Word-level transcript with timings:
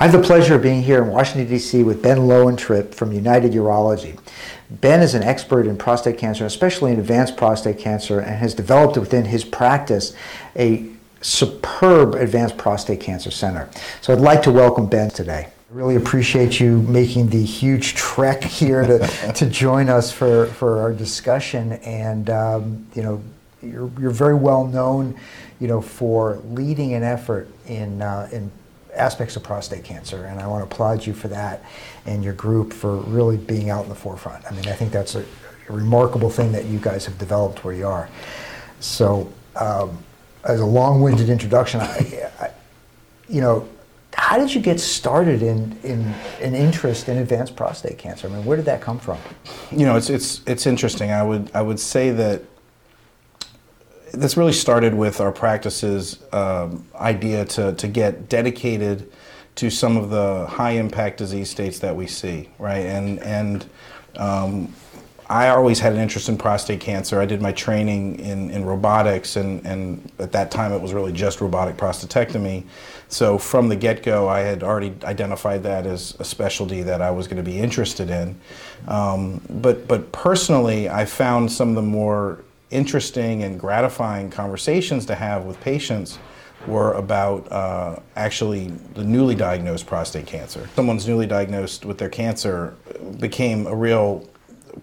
I 0.00 0.04
have 0.04 0.12
the 0.12 0.26
pleasure 0.26 0.54
of 0.54 0.62
being 0.62 0.82
here 0.82 1.02
in 1.02 1.10
Washington, 1.10 1.46
D.C. 1.46 1.82
with 1.82 2.02
Ben 2.02 2.20
Lowentritt 2.20 2.94
from 2.94 3.12
United 3.12 3.52
Urology. 3.52 4.18
Ben 4.70 5.02
is 5.02 5.14
an 5.14 5.22
expert 5.22 5.66
in 5.66 5.76
prostate 5.76 6.16
cancer, 6.16 6.46
especially 6.46 6.92
in 6.92 6.98
advanced 6.98 7.36
prostate 7.36 7.78
cancer, 7.78 8.18
and 8.18 8.36
has 8.36 8.54
developed 8.54 8.96
within 8.96 9.26
his 9.26 9.44
practice 9.44 10.14
a 10.56 10.88
superb 11.20 12.14
advanced 12.14 12.56
prostate 12.56 12.98
cancer 12.98 13.30
center. 13.30 13.68
So 14.00 14.14
I'd 14.14 14.20
like 14.20 14.42
to 14.44 14.50
welcome 14.50 14.86
Ben 14.86 15.10
today. 15.10 15.48
I 15.48 15.52
really 15.70 15.96
appreciate 15.96 16.58
you 16.58 16.80
making 16.80 17.28
the 17.28 17.44
huge 17.44 17.92
trek 17.94 18.42
here 18.42 18.86
to, 18.86 19.06
to 19.34 19.50
join 19.50 19.90
us 19.90 20.10
for, 20.10 20.46
for 20.46 20.80
our 20.80 20.94
discussion. 20.94 21.72
And, 21.72 22.30
um, 22.30 22.86
you 22.94 23.02
know, 23.02 23.22
you're, 23.62 23.90
you're 24.00 24.10
very 24.12 24.34
well 24.34 24.64
known, 24.64 25.20
you 25.60 25.68
know, 25.68 25.82
for 25.82 26.40
leading 26.46 26.94
an 26.94 27.02
effort 27.02 27.48
in, 27.66 28.00
uh, 28.00 28.30
in 28.32 28.50
aspects 29.00 29.36
of 29.36 29.42
prostate 29.42 29.84
cancer, 29.84 30.26
and 30.26 30.40
I 30.40 30.46
want 30.46 30.68
to 30.68 30.72
applaud 30.72 31.06
you 31.06 31.12
for 31.12 31.28
that 31.28 31.62
and 32.06 32.22
your 32.22 32.34
group 32.34 32.72
for 32.72 32.96
really 32.96 33.36
being 33.36 33.70
out 33.70 33.84
in 33.84 33.88
the 33.88 33.94
forefront. 33.94 34.44
I 34.46 34.54
mean, 34.54 34.68
I 34.68 34.72
think 34.72 34.92
that's 34.92 35.14
a, 35.14 35.24
a 35.68 35.72
remarkable 35.72 36.30
thing 36.30 36.52
that 36.52 36.66
you 36.66 36.78
guys 36.78 37.06
have 37.06 37.18
developed 37.18 37.64
where 37.64 37.74
you 37.74 37.86
are. 37.86 38.08
So, 38.80 39.32
um, 39.56 39.98
as 40.44 40.60
a 40.60 40.66
long-winded 40.66 41.28
introduction, 41.28 41.80
I, 41.80 42.30
I, 42.40 42.50
you 43.28 43.40
know, 43.40 43.68
how 44.14 44.38
did 44.38 44.54
you 44.54 44.60
get 44.60 44.80
started 44.80 45.42
in, 45.42 45.78
in 45.82 46.02
an 46.40 46.54
interest 46.54 47.08
in 47.08 47.18
advanced 47.18 47.56
prostate 47.56 47.98
cancer? 47.98 48.28
I 48.28 48.30
mean, 48.30 48.44
where 48.44 48.56
did 48.56 48.66
that 48.66 48.80
come 48.80 48.98
from? 48.98 49.18
You 49.70 49.86
know, 49.86 49.96
it's 49.96 50.10
it's 50.10 50.42
it's 50.46 50.66
interesting. 50.66 51.10
I 51.10 51.22
would 51.22 51.50
I 51.54 51.62
would 51.62 51.80
say 51.80 52.10
that 52.10 52.42
this 54.12 54.36
really 54.36 54.52
started 54.52 54.94
with 54.94 55.20
our 55.20 55.32
practices 55.32 56.18
um, 56.32 56.86
idea 56.94 57.44
to, 57.44 57.74
to 57.74 57.88
get 57.88 58.28
dedicated 58.28 59.10
to 59.56 59.70
some 59.70 59.96
of 59.96 60.10
the 60.10 60.46
high 60.46 60.72
impact 60.72 61.18
disease 61.18 61.50
states 61.50 61.78
that 61.80 61.94
we 61.94 62.06
see, 62.06 62.48
right? 62.58 62.86
And, 62.86 63.18
and 63.20 63.66
um, 64.16 64.74
I 65.28 65.50
always 65.50 65.78
had 65.78 65.92
an 65.92 66.00
interest 66.00 66.28
in 66.28 66.36
prostate 66.36 66.80
cancer. 66.80 67.20
I 67.20 67.24
did 67.26 67.40
my 67.40 67.52
training 67.52 68.18
in, 68.18 68.50
in 68.50 68.64
robotics, 68.64 69.36
and, 69.36 69.64
and 69.64 70.10
at 70.18 70.32
that 70.32 70.50
time 70.50 70.72
it 70.72 70.80
was 70.80 70.92
really 70.92 71.12
just 71.12 71.40
robotic 71.40 71.76
prostatectomy. 71.76 72.64
So 73.08 73.38
from 73.38 73.68
the 73.68 73.76
get 73.76 74.02
go, 74.02 74.28
I 74.28 74.40
had 74.40 74.62
already 74.62 74.92
identified 75.04 75.62
that 75.64 75.86
as 75.86 76.16
a 76.18 76.24
specialty 76.24 76.82
that 76.82 77.00
I 77.00 77.12
was 77.12 77.28
going 77.28 77.36
to 77.36 77.48
be 77.48 77.58
interested 77.58 78.10
in. 78.10 78.40
Um, 78.88 79.40
but, 79.48 79.86
but 79.86 80.10
personally, 80.10 80.88
I 80.88 81.04
found 81.04 81.52
some 81.52 81.68
of 81.68 81.74
the 81.76 81.82
more 81.82 82.42
interesting 82.70 83.42
and 83.42 83.58
gratifying 83.58 84.30
conversations 84.30 85.06
to 85.06 85.14
have 85.14 85.44
with 85.44 85.60
patients 85.60 86.18
were 86.66 86.92
about 86.92 87.50
uh, 87.50 87.96
actually 88.16 88.68
the 88.94 89.04
newly 89.04 89.34
diagnosed 89.34 89.86
prostate 89.86 90.26
cancer. 90.26 90.68
Someone's 90.76 91.08
newly 91.08 91.26
diagnosed 91.26 91.84
with 91.84 91.98
their 91.98 92.10
cancer 92.10 92.74
became 93.18 93.66
a 93.66 93.74
real 93.74 94.28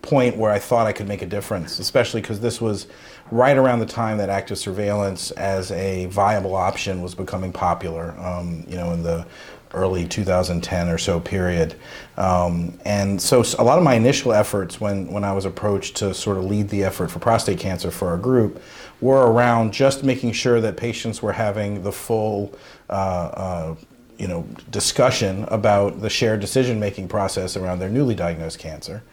point 0.02 0.36
where 0.38 0.52
I 0.52 0.60
thought 0.60 0.88
I 0.88 0.92
could 0.92 1.08
make 1.08 1.22
a 1.22 1.26
difference, 1.26 1.80
especially 1.80 2.22
because 2.22 2.40
this 2.40 2.60
was 2.60 2.88
right 3.32 3.58
around 3.58 3.80
the 3.80 3.86
time 3.86 4.18
that 4.18 4.30
active 4.30 4.58
surveillance 4.58 5.32
as 5.32 5.72
a 5.72 6.06
viable 6.08 6.56
option 6.56 7.02
was 7.02 7.16
becoming 7.16 7.52
popular. 7.52 8.18
Um, 8.20 8.66
you 8.68 8.76
know, 8.76 8.92
in 8.92 9.04
the 9.04 9.26
early 9.74 10.08
2010 10.08 10.90
or 10.90 10.98
so 10.98 11.20
period. 11.20 11.76
Um, 12.18 12.78
and 12.86 13.22
so 13.22 13.44
a 13.60 13.64
lot 13.64 13.78
of 13.78 13.84
my 13.84 13.96
initial 13.96 14.34
efforts 14.34 14.80
when, 14.82 15.12
when 15.12 15.24
I 15.24 15.34
was 15.34 15.46
approached 15.46 15.98
to 15.98 16.14
sort 16.14 16.38
of 16.38 16.46
lead 16.46 16.70
the 16.70 16.84
effort 16.84 17.12
for 17.12 17.20
prostate 17.20 17.60
cancer 17.60 17.92
for 17.92 18.10
our 18.10 18.18
group 18.18 18.62
were 19.02 19.32
around 19.32 19.74
just 19.74 20.04
making 20.04 20.32
sure 20.32 20.60
that 20.62 20.78
patients 20.78 21.22
were 21.22 21.34
having 21.34 21.84
the 21.84 21.92
full 21.92 22.58
uh, 22.90 22.94
uh, 22.94 23.76
you 24.18 24.28
know, 24.28 24.48
discussion 24.72 25.46
about 25.50 26.02
the 26.02 26.10
shared 26.10 26.40
decision 26.40 26.80
making 26.80 27.08
process 27.08 27.56
around 27.56 27.80
their 27.80 27.90
newly 27.90 28.16
diagnosed 28.16 28.60
cancer. 28.60 29.04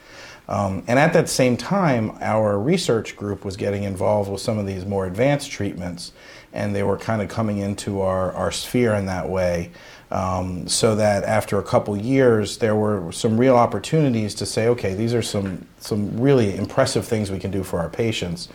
Um, 0.48 0.84
and 0.86 0.98
at 0.98 1.12
that 1.14 1.28
same 1.28 1.56
time, 1.56 2.16
our 2.20 2.58
research 2.58 3.16
group 3.16 3.44
was 3.44 3.56
getting 3.56 3.84
involved 3.84 4.30
with 4.30 4.40
some 4.40 4.58
of 4.58 4.66
these 4.66 4.84
more 4.84 5.06
advanced 5.06 5.50
treatments, 5.50 6.12
and 6.52 6.74
they 6.74 6.82
were 6.82 6.98
kind 6.98 7.22
of 7.22 7.28
coming 7.28 7.58
into 7.58 8.02
our, 8.02 8.32
our 8.32 8.50
sphere 8.50 8.94
in 8.94 9.06
that 9.06 9.28
way. 9.28 9.70
Um, 10.10 10.68
so 10.68 10.94
that 10.96 11.24
after 11.24 11.58
a 11.58 11.62
couple 11.62 11.96
years, 11.96 12.58
there 12.58 12.76
were 12.76 13.10
some 13.10 13.36
real 13.36 13.56
opportunities 13.56 14.34
to 14.36 14.46
say, 14.46 14.68
okay, 14.68 14.94
these 14.94 15.12
are 15.12 15.22
some, 15.22 15.66
some 15.80 16.20
really 16.20 16.54
impressive 16.56 17.04
things 17.04 17.32
we 17.32 17.40
can 17.40 17.50
do 17.50 17.64
for 17.64 17.80
our 17.80 17.88
patients. 17.88 18.48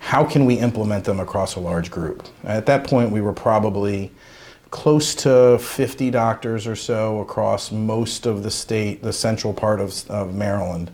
How 0.00 0.24
can 0.24 0.44
we 0.44 0.56
implement 0.56 1.04
them 1.04 1.18
across 1.18 1.54
a 1.54 1.60
large 1.60 1.90
group? 1.90 2.26
At 2.44 2.66
that 2.66 2.84
point, 2.84 3.10
we 3.10 3.20
were 3.20 3.32
probably 3.32 4.12
close 4.70 5.14
to 5.14 5.58
50 5.58 6.10
doctors 6.10 6.66
or 6.66 6.76
so 6.76 7.20
across 7.20 7.72
most 7.72 8.26
of 8.26 8.42
the 8.42 8.50
state, 8.50 9.02
the 9.02 9.12
central 9.12 9.52
part 9.52 9.80
of, 9.80 10.08
of 10.10 10.34
Maryland. 10.34 10.90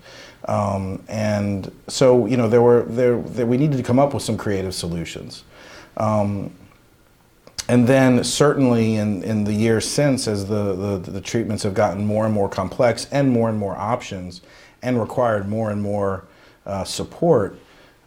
Um, 0.47 1.03
and 1.09 1.71
so, 1.88 2.27
you 2.27 2.37
know, 2.37 2.49
there 2.49 2.62
were 2.62 2.82
there, 2.82 3.19
there, 3.21 3.47
we 3.47 3.56
needed 3.56 3.77
to 3.78 3.82
come 3.82 3.99
up 3.99 4.12
with 4.12 4.22
some 4.22 4.37
creative 4.37 4.75
solutions. 4.75 5.44
Um, 5.97 6.53
and 7.69 7.87
then 7.87 8.22
certainly 8.25 8.97
in, 8.97 9.22
in 9.22 9.44
the 9.44 9.54
years 9.54 9.88
since, 9.88 10.28
as 10.28 10.47
the, 10.47 10.75
the, 10.75 11.10
the, 11.10 11.21
treatments 11.21 11.62
have 11.62 11.72
gotten 11.72 12.04
more 12.04 12.27
and 12.27 12.34
more 12.34 12.49
complex 12.49 13.06
and 13.10 13.31
more 13.31 13.49
and 13.49 13.59
more 13.59 13.75
options 13.75 14.43
and 14.83 15.00
required 15.00 15.49
more 15.49 15.71
and 15.71 15.81
more 15.81 16.27
uh, 16.66 16.84
support, 16.84 17.59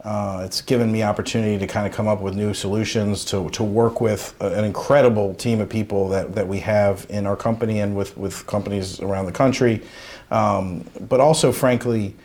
uh, 0.04 0.44
it's 0.46 0.62
given 0.62 0.92
me 0.92 1.02
opportunity 1.02 1.58
to 1.58 1.66
kind 1.66 1.88
of 1.88 1.92
come 1.92 2.08
up 2.08 2.22
with 2.22 2.36
new 2.36 2.54
solutions 2.54 3.26
to, 3.26 3.50
to 3.50 3.64
work 3.64 4.00
with 4.00 4.36
an 4.42 4.64
incredible 4.64 5.34
team 5.34 5.60
of 5.60 5.68
people 5.68 6.08
that, 6.08 6.36
that 6.36 6.48
we 6.48 6.60
have 6.60 7.08
in 7.10 7.26
our 7.26 7.36
company 7.36 7.80
and 7.80 7.96
with, 7.96 8.16
with 8.16 8.46
companies 8.46 9.00
around 9.00 9.26
the 9.26 9.32
country. 9.32 9.82
Um, 10.30 10.86
but 11.10 11.20
also, 11.20 11.52
frankly, 11.52 12.16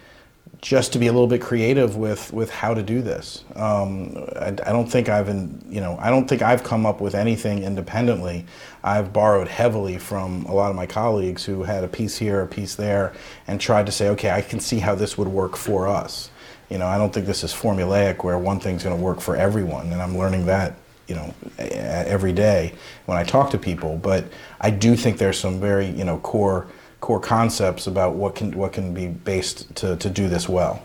just 0.62 0.92
to 0.92 0.98
be 1.00 1.08
a 1.08 1.12
little 1.12 1.26
bit 1.26 1.42
creative 1.42 1.96
with 1.96 2.32
with 2.32 2.48
how 2.48 2.72
to 2.72 2.82
do 2.82 3.02
this. 3.02 3.44
Um, 3.56 4.16
I, 4.36 4.46
I, 4.46 4.70
don't 4.70 4.86
think 4.86 5.08
I've 5.08 5.28
in, 5.28 5.60
you 5.68 5.80
know 5.80 5.98
I 6.00 6.08
don't 6.08 6.28
think 6.28 6.40
I've 6.40 6.62
come 6.62 6.86
up 6.86 7.00
with 7.00 7.16
anything 7.16 7.64
independently. 7.64 8.46
I've 8.84 9.12
borrowed 9.12 9.48
heavily 9.48 9.98
from 9.98 10.44
a 10.46 10.54
lot 10.54 10.70
of 10.70 10.76
my 10.76 10.86
colleagues 10.86 11.44
who 11.44 11.64
had 11.64 11.82
a 11.82 11.88
piece 11.88 12.16
here, 12.16 12.40
a 12.40 12.46
piece 12.46 12.76
there, 12.76 13.12
and 13.48 13.60
tried 13.60 13.86
to 13.86 13.92
say, 13.92 14.08
okay, 14.10 14.30
I 14.30 14.40
can 14.40 14.60
see 14.60 14.78
how 14.78 14.94
this 14.94 15.18
would 15.18 15.28
work 15.28 15.56
for 15.56 15.88
us. 15.88 16.30
You 16.70 16.78
know, 16.78 16.86
I 16.86 16.96
don't 16.96 17.12
think 17.12 17.26
this 17.26 17.42
is 17.42 17.52
formulaic 17.52 18.22
where 18.22 18.38
one 18.38 18.60
thing's 18.60 18.84
going 18.84 18.96
to 18.96 19.02
work 19.02 19.20
for 19.20 19.36
everyone, 19.36 19.92
and 19.92 20.00
I'm 20.00 20.16
learning 20.16 20.46
that 20.46 20.76
you 21.08 21.16
know 21.16 21.34
every 21.58 22.32
day 22.32 22.72
when 23.06 23.18
I 23.18 23.24
talk 23.24 23.50
to 23.50 23.58
people. 23.58 23.98
But 23.98 24.26
I 24.60 24.70
do 24.70 24.94
think 24.94 25.18
there's 25.18 25.40
some 25.40 25.60
very 25.60 25.86
you 25.86 26.04
know 26.04 26.18
core 26.18 26.68
core 27.02 27.20
concepts 27.20 27.86
about 27.86 28.14
what 28.14 28.34
can 28.34 28.56
what 28.56 28.72
can 28.72 28.94
be 28.94 29.08
based 29.08 29.74
to, 29.74 29.96
to 29.96 30.08
do 30.08 30.28
this 30.28 30.48
well. 30.48 30.82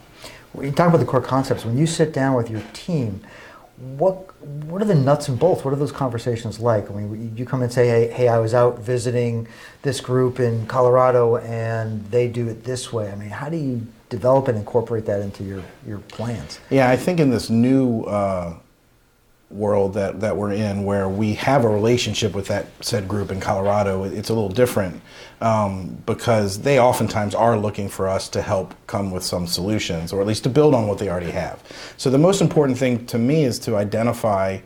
When 0.51 0.65
you 0.65 0.71
talk 0.73 0.89
about 0.89 0.97
the 0.97 1.05
core 1.05 1.21
concepts, 1.21 1.63
when 1.63 1.77
you 1.77 1.85
sit 1.85 2.11
down 2.11 2.33
with 2.33 2.49
your 2.49 2.61
team, 2.73 3.21
what 3.77 4.15
what 4.65 4.81
are 4.81 4.85
the 4.85 4.95
nuts 4.95 5.29
and 5.29 5.39
bolts? 5.39 5.63
What 5.63 5.73
are 5.73 5.77
those 5.77 5.91
conversations 5.91 6.59
like? 6.59 6.89
I 6.89 6.93
mean, 6.95 7.37
you 7.37 7.45
come 7.45 7.61
and 7.61 7.71
say, 7.71 7.87
"Hey, 7.87 8.07
hey, 8.11 8.27
I 8.27 8.39
was 8.39 8.55
out 8.55 8.79
visiting 8.79 9.47
this 9.83 10.01
group 10.01 10.39
in 10.39 10.65
Colorado, 10.65 11.37
and 11.37 12.03
they 12.09 12.27
do 12.27 12.49
it 12.49 12.63
this 12.63 12.91
way." 12.91 13.11
I 13.11 13.15
mean, 13.15 13.29
how 13.29 13.49
do 13.49 13.57
you 13.57 13.85
develop 14.09 14.47
and 14.47 14.57
incorporate 14.57 15.05
that 15.05 15.21
into 15.21 15.43
your 15.43 15.63
your 15.85 15.99
plans? 15.99 16.59
Yeah, 16.71 16.89
I 16.89 16.97
think 16.97 17.19
in 17.19 17.29
this 17.29 17.51
new 17.51 18.01
uh, 18.03 18.55
world 19.49 19.93
that, 19.93 20.19
that 20.19 20.35
we're 20.35 20.51
in 20.51 20.83
where 20.83 21.07
we 21.07 21.33
have 21.33 21.63
a 21.63 21.69
relationship 21.69 22.35
with 22.35 22.47
that 22.47 22.65
said 22.81 23.07
group 23.07 23.31
in 23.31 23.39
Colorado, 23.39 24.03
it's 24.03 24.29
a 24.29 24.33
little 24.33 24.49
different 24.49 25.01
um, 25.39 25.97
because 26.05 26.61
they 26.61 26.79
oftentimes 26.79 27.33
are 27.33 27.57
looking 27.57 27.87
for 27.87 28.09
us 28.09 28.27
to 28.27 28.41
help 28.41 28.73
come 28.87 29.09
with 29.09 29.23
some 29.23 29.47
solutions 29.47 30.11
or 30.11 30.19
at 30.19 30.27
least 30.27 30.43
to 30.43 30.49
build 30.49 30.75
on 30.75 30.87
what 30.87 30.97
they 30.97 31.09
already 31.09 31.31
have. 31.31 31.63
So 31.95 32.09
the 32.09 32.17
most 32.17 32.41
important 32.41 32.77
thing 32.77 33.05
to 33.07 33.17
me 33.17 33.45
is 33.45 33.57
to 33.59 33.77
identify 33.77 34.59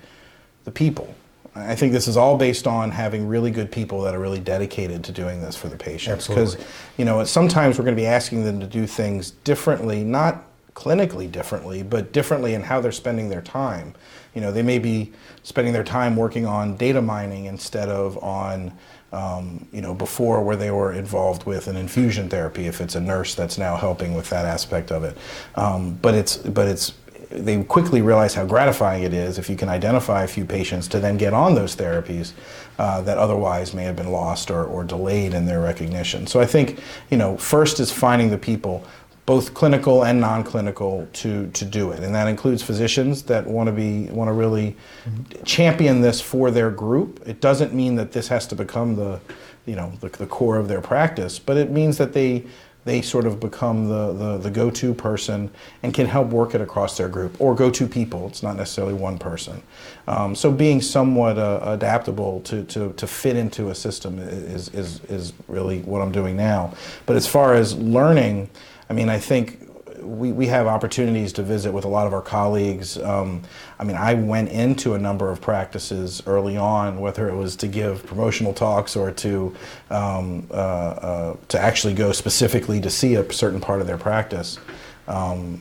the 0.64 0.72
people. 0.72 1.14
I 1.54 1.76
think 1.76 1.92
this 1.92 2.08
is 2.08 2.16
all 2.16 2.38
based 2.38 2.66
on 2.66 2.92
having 2.92 3.28
really 3.28 3.52
good 3.52 3.72
people 3.72 4.02
that 4.04 4.16
are 4.16 4.20
really 4.20 4.40
dedicated 4.40 5.04
to 5.04 5.12
doing 5.12 5.42
this 5.42 5.56
for 5.56 5.68
the 5.68 5.76
patients. 5.76 6.28
Because, 6.28 6.56
you 6.98 7.04
know, 7.04 7.24
sometimes 7.26 7.78
we're 7.78 7.84
going 7.84 7.96
to 7.96 8.02
be 8.02 8.08
asking 8.08 8.46
them 8.46 8.60
to 8.62 8.68
do 8.68 8.88
things 8.88 9.32
differently, 9.44 10.04
not 10.04 10.46
clinically 10.74 11.30
differently, 11.30 11.84
but 11.84 12.14
differently 12.14 12.54
in 12.54 12.62
how 12.62 12.80
they're 12.80 12.94
spending 12.94 13.30
their 13.30 13.42
time. 13.42 13.94
You 14.34 14.42
know, 14.42 14.52
they 14.52 14.62
may 14.62 14.80
be 14.80 15.12
spending 15.44 15.74
their 15.74 15.84
time 15.84 16.16
working 16.16 16.46
on 16.46 16.78
data 16.78 17.02
mining 17.02 17.46
instead 17.46 17.90
of 17.90 18.18
on, 18.24 18.72
um, 19.12 19.68
you 19.74 19.82
know, 19.82 19.94
before 19.94 20.44
where 20.44 20.56
they 20.56 20.72
were 20.72 20.94
involved 20.94 21.46
with 21.46 21.68
an 21.68 21.76
infusion 21.76 22.30
therapy. 22.30 22.68
If 22.68 22.80
it's 22.82 22.96
a 22.96 23.02
nurse 23.02 23.36
that's 23.36 23.58
now 23.58 23.76
helping 23.76 24.16
with 24.16 24.30
that 24.30 24.46
aspect 24.46 24.92
of 24.92 25.04
it, 25.04 25.18
um, 25.56 25.96
but 26.02 26.16
it's 26.16 26.38
but 26.38 26.68
it's 26.68 26.94
they 27.32 27.64
quickly 27.64 28.02
realize 28.02 28.34
how 28.34 28.46
gratifying 28.46 29.04
it 29.04 29.14
is 29.14 29.38
if 29.38 29.50
you 29.50 29.56
can 29.56 29.70
identify 29.70 30.24
a 30.24 30.28
few 30.28 30.46
patients 30.46 30.88
to 30.90 31.00
then 31.00 31.18
get 31.18 31.34
on 31.34 31.56
those 31.56 31.76
therapies 31.76 32.34
uh, 32.78 33.02
that 33.02 33.18
otherwise 33.18 33.74
may 33.74 33.84
have 33.84 33.96
been 33.96 34.12
lost 34.12 34.52
or, 34.52 34.66
or 34.66 34.84
delayed 34.84 35.34
in 35.34 35.46
their 35.46 35.62
recognition. 35.62 36.28
So 36.28 36.42
I 36.42 36.46
think, 36.46 36.80
you 37.10 37.18
know, 37.18 37.38
first 37.38 37.80
is 37.80 37.92
finding 37.92 38.30
the 38.30 38.38
people 38.38 38.86
both 39.32 39.54
clinical 39.54 40.04
and 40.04 40.20
non-clinical 40.20 41.08
to, 41.14 41.50
to 41.52 41.64
do 41.64 41.92
it. 41.92 42.04
And 42.04 42.14
that 42.14 42.28
includes 42.28 42.62
physicians 42.62 43.24
that 43.24 43.48
want 43.48 43.68
to 43.68 43.72
be 43.72 44.08
want 44.08 44.28
to 44.28 44.34
really 44.34 44.76
mm-hmm. 45.06 45.44
champion 45.46 46.02
this 46.02 46.20
for 46.20 46.52
their 46.52 46.70
group. 46.70 47.22
It 47.26 47.40
doesn't 47.40 47.74
mean 47.74 47.96
that 47.96 48.12
this 48.12 48.28
has 48.28 48.46
to 48.48 48.56
become 48.56 48.98
the 48.98 49.22
you 49.66 49.78
know 49.78 49.94
the, 50.02 50.10
the 50.10 50.26
core 50.26 50.58
of 50.58 50.68
their 50.68 50.82
practice, 50.82 51.40
but 51.40 51.56
it 51.56 51.72
means 51.72 51.98
that 51.98 52.12
they 52.12 52.44
they 52.84 53.02
sort 53.02 53.26
of 53.26 53.40
become 53.40 53.88
the, 53.88 54.12
the, 54.12 54.38
the 54.40 54.50
go-to 54.50 54.94
person 54.94 55.52
and 55.84 55.94
can 55.94 56.08
help 56.08 56.28
work 56.30 56.56
it 56.56 56.62
across 56.62 56.98
their 56.98 57.08
group 57.08 57.40
or 57.40 57.54
go-to 57.54 57.88
people. 57.88 58.28
It's 58.28 58.42
not 58.42 58.56
necessarily 58.58 58.96
one 58.96 59.20
person. 59.20 59.62
Um, 60.08 60.36
so 60.36 60.52
being 60.52 60.82
somewhat 60.82 61.38
uh, 61.38 61.60
adaptable 61.64 62.42
to, 62.42 62.64
to, 62.64 62.92
to 62.94 63.06
fit 63.06 63.38
into 63.38 63.70
a 63.70 63.76
system 63.76 64.18
is, 64.18 64.70
is, 64.70 65.00
is 65.06 65.34
really 65.48 65.82
what 65.84 66.02
I'm 66.02 66.12
doing 66.12 66.36
now. 66.36 66.74
But 67.06 67.18
as 67.18 67.28
far 67.28 67.54
as 67.54 67.78
learning, 67.78 68.50
I 68.90 68.94
mean, 68.94 69.10
I 69.10 69.20
think 69.20 69.72
we, 70.02 70.32
we 70.32 70.48
have 70.48 70.68
opportunities 70.68 71.34
to 71.34 71.44
visit 71.44 71.72
with 71.72 71.86
a 71.86 71.88
lot 71.88 72.08
of 72.08 72.14
our 72.14 72.22
colleagues. 72.22 72.98
Um, 72.98 73.44
I 73.80 73.84
mean, 73.84 73.96
I 73.96 74.14
went 74.16 74.50
into 74.50 74.94
a 74.94 75.00
number 75.00 75.30
of 75.30 75.42
practices 75.42 76.22
early 76.26 76.58
on, 76.58 77.00
whether 77.00 77.30
it 77.30 77.36
was 77.36 77.56
to 77.58 77.68
give 77.68 78.06
promotional 78.06 78.54
talks 78.54 78.96
or 78.96 79.12
to 79.12 79.56
um, 79.90 80.48
uh, 80.52 80.54
uh, 80.54 81.38
to 81.50 81.60
actually 81.60 81.94
go 81.94 82.12
specifically 82.12 82.82
to 82.82 82.90
see 82.90 83.16
a 83.16 83.32
certain 83.32 83.62
part 83.62 83.82
of 83.82 83.88
their 83.88 83.98
practice, 83.98 84.60
um, 85.08 85.58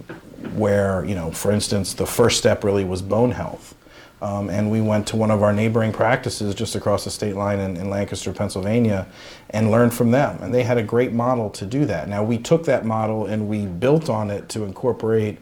where 0.54 1.04
you 1.04 1.14
know, 1.14 1.30
for 1.30 1.52
instance, 1.52 1.94
the 1.94 2.06
first 2.06 2.38
step 2.38 2.64
really 2.64 2.84
was 2.84 3.02
bone 3.02 3.32
health. 3.32 3.74
Um, 4.22 4.50
and 4.50 4.70
we 4.70 4.80
went 4.80 5.06
to 5.08 5.16
one 5.16 5.30
of 5.30 5.42
our 5.42 5.52
neighboring 5.52 5.92
practices 5.92 6.54
just 6.54 6.74
across 6.74 7.04
the 7.04 7.10
state 7.10 7.36
line 7.36 7.58
in, 7.58 7.76
in, 7.76 7.88
Lancaster, 7.88 8.32
Pennsylvania, 8.32 9.06
and 9.50 9.70
learned 9.70 9.94
from 9.94 10.10
them. 10.10 10.42
And 10.42 10.52
they 10.52 10.62
had 10.62 10.76
a 10.76 10.82
great 10.82 11.12
model 11.12 11.48
to 11.50 11.64
do 11.64 11.86
that. 11.86 12.08
Now, 12.08 12.22
we 12.22 12.36
took 12.36 12.64
that 12.66 12.84
model 12.84 13.26
and 13.26 13.48
we 13.48 13.64
built 13.64 14.10
on 14.10 14.30
it 14.30 14.48
to 14.50 14.64
incorporate 14.64 15.38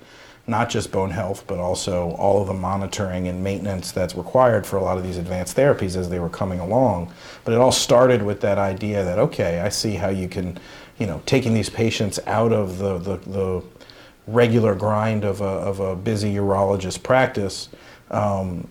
not 0.47 0.71
just 0.71 0.91
bone 0.91 1.11
health, 1.11 1.45
but 1.47 1.59
also 1.59 2.13
all 2.13 2.41
of 2.41 2.47
the 2.47 2.55
monitoring 2.55 3.29
and 3.29 3.45
maintenance 3.45 3.93
that's 3.93 4.15
required 4.15 4.67
for 4.67 4.77
a 4.77 4.83
lot 4.83 4.97
of 4.97 5.03
these 5.03 5.19
advanced 5.19 5.57
therapies 5.57 5.95
as 5.95 6.09
they 6.09 6.19
were 6.19 6.31
coming 6.31 6.59
along. 6.59 7.13
But 7.45 7.53
it 7.53 7.59
all 7.59 7.73
started 7.73 8.23
with 8.23 8.41
that 8.41 8.59
idea 8.59 9.05
that, 9.05 9.19
okay, 9.19 9.61
I 9.61 9.69
see 9.69 9.95
how 9.95 10.09
you 10.09 10.27
can, 10.27 10.59
you 10.99 11.07
know, 11.07 11.21
taking 11.27 11.53
these 11.53 11.69
patients 11.69 12.19
out 12.27 12.53
of 12.53 12.79
the, 12.79 12.97
the, 12.99 13.17
the 13.19 13.63
regular 14.27 14.75
grind 14.75 15.25
of 15.25 15.43
a, 15.43 15.45
of 15.45 15.81
a 15.81 15.95
busy 15.95 16.35
urologist 16.35 17.03
practice 17.03 17.69
um, 18.11 18.69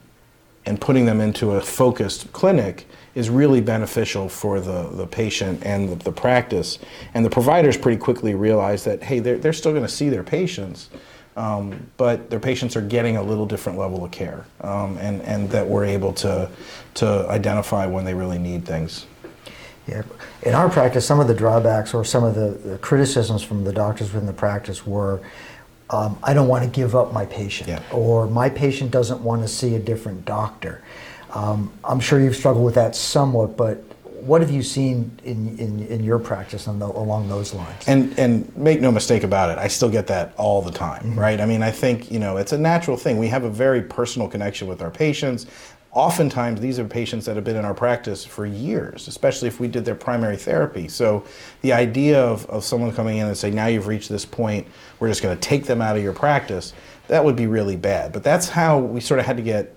and 0.66 0.80
putting 0.80 1.06
them 1.06 1.22
into 1.22 1.52
a 1.52 1.62
focused 1.62 2.32
clinic 2.34 2.88
is 3.16 3.30
really 3.30 3.62
beneficial 3.62 4.30
for 4.30 4.60
the, 4.60 4.90
the 4.90 5.08
patient 5.08 5.66
and 5.66 5.90
the, 5.90 5.96
the 5.96 6.12
practice. 6.12 6.78
And 7.14 7.26
the 7.26 7.30
providers 7.30 7.78
pretty 7.78 7.98
quickly 7.98 8.36
realize 8.36 8.84
that, 8.84 9.02
hey, 9.02 9.20
they're, 9.20 9.38
they're 9.38 9.54
still 9.54 9.72
going 9.72 9.86
to 9.86 9.90
see 9.90 10.10
their 10.10 10.24
patients, 10.24 10.90
um, 11.36 11.90
but 11.98 12.30
their 12.30 12.40
patients 12.40 12.76
are 12.76 12.82
getting 12.82 13.18
a 13.18 13.24
little 13.24 13.46
different 13.46 13.80
level 13.80 14.04
of 14.04 14.12
care, 14.12 14.46
um, 14.62 14.98
and, 14.98 15.22
and 15.22 15.50
that 15.50 15.68
we're 15.68 15.86
able 15.86 16.14
to, 16.14 16.50
to 16.96 17.26
identify 17.30 17.86
when 17.86 18.06
they 18.06 18.14
really 18.14 18.40
need 18.40 18.66
things. 18.66 19.06
Yeah. 19.88 20.04
In 20.44 20.54
our 20.54 20.70
practice, 20.70 21.06
some 21.06 21.20
of 21.22 21.28
the 21.28 21.34
drawbacks 21.34 21.94
or 21.94 22.04
some 22.04 22.24
of 22.24 22.36
the, 22.36 22.50
the 22.70 22.78
criticisms 22.80 23.42
from 23.42 23.64
the 23.64 23.72
doctors 23.72 24.12
within 24.14 24.28
the 24.28 24.34
practice 24.34 24.86
were 24.86 25.22
um, 25.90 26.18
I 26.24 26.34
don't 26.34 26.48
want 26.48 26.64
to 26.64 26.70
give 26.70 26.96
up 26.96 27.14
my 27.14 27.26
patient, 27.26 27.70
yeah. 27.70 27.82
or 27.92 28.28
my 28.28 28.50
patient 28.50 28.92
doesn't 28.92 29.22
want 29.22 29.42
to 29.42 29.48
see 29.48 29.76
a 29.76 29.80
different 29.80 30.26
doctor. 30.26 30.84
Um, 31.34 31.72
I'm 31.84 32.00
sure 32.00 32.20
you've 32.20 32.36
struggled 32.36 32.66
with 32.66 32.76
that 32.76 32.96
somewhat, 32.96 33.56
but 33.58 33.84
what 34.04 34.42
have 34.42 34.52
you 34.52 34.62
seen 34.64 35.18
in, 35.24 35.58
in, 35.58 35.86
in 35.88 36.04
your 36.04 36.20
practice 36.20 36.66
the, 36.66 36.72
along 36.72 37.30
those 37.30 37.54
lines? 37.54 37.88
And 37.88 38.18
and 38.20 38.56
make 38.58 38.82
no 38.82 38.92
mistake 38.92 39.24
about 39.24 39.50
it, 39.50 39.58
I 39.58 39.68
still 39.68 39.90
get 39.90 40.08
that 40.08 40.34
all 40.38 40.62
the 40.62 40.72
time, 40.72 41.04
mm-hmm. 41.04 41.20
right? 41.20 41.40
I 41.40 41.46
mean, 41.46 41.64
I 41.64 41.72
think 41.72 42.12
you 42.12 42.20
know 42.20 42.38
it's 42.38 42.52
a 42.52 42.58
natural 42.58 42.98
thing. 42.98 43.18
We 43.18 43.28
have 43.30 43.46
a 43.46 43.50
very 43.50 43.82
personal 43.82 44.28
connection 44.28 44.68
with 44.68 44.82
our 44.82 44.92
patients 44.92 45.46
oftentimes 45.92 46.60
these 46.62 46.80
are 46.80 46.86
patients 46.86 47.26
that 47.26 47.36
have 47.36 47.44
been 47.44 47.56
in 47.56 47.66
our 47.66 47.74
practice 47.74 48.26
for 48.26 48.46
years, 48.46 49.08
especially 49.08 49.48
if 49.48 49.60
we 49.60 49.68
did 49.68 49.86
their 49.86 49.96
primary 49.96 50.38
therapy. 50.38 50.88
So 50.88 51.26
the 51.62 51.74
idea 51.74 52.22
of, 52.24 52.46
of 52.48 52.64
someone 52.64 52.92
coming 52.94 53.18
in 53.18 53.28
and 53.28 53.38
saying, 53.38 53.56
now 53.56 53.68
you've 53.68 53.88
reached 53.88 54.10
this 54.10 54.26
point, 54.26 54.68
we're 55.00 55.08
just 55.08 55.24
going 55.24 55.36
to 55.36 55.42
take 55.42 55.66
them 55.66 55.82
out 55.82 55.98
of 55.98 56.04
your 56.04 56.14
practice, 56.14 56.74
that 57.08 57.24
would 57.24 57.36
be 57.36 57.48
really 57.48 57.76
bad. 57.76 58.12
But 58.12 58.24
that's 58.24 58.50
how 58.50 58.80
we 58.80 59.00
sort 59.00 59.20
of 59.20 59.26
had 59.26 59.38
to 59.38 59.44
get, 59.44 59.76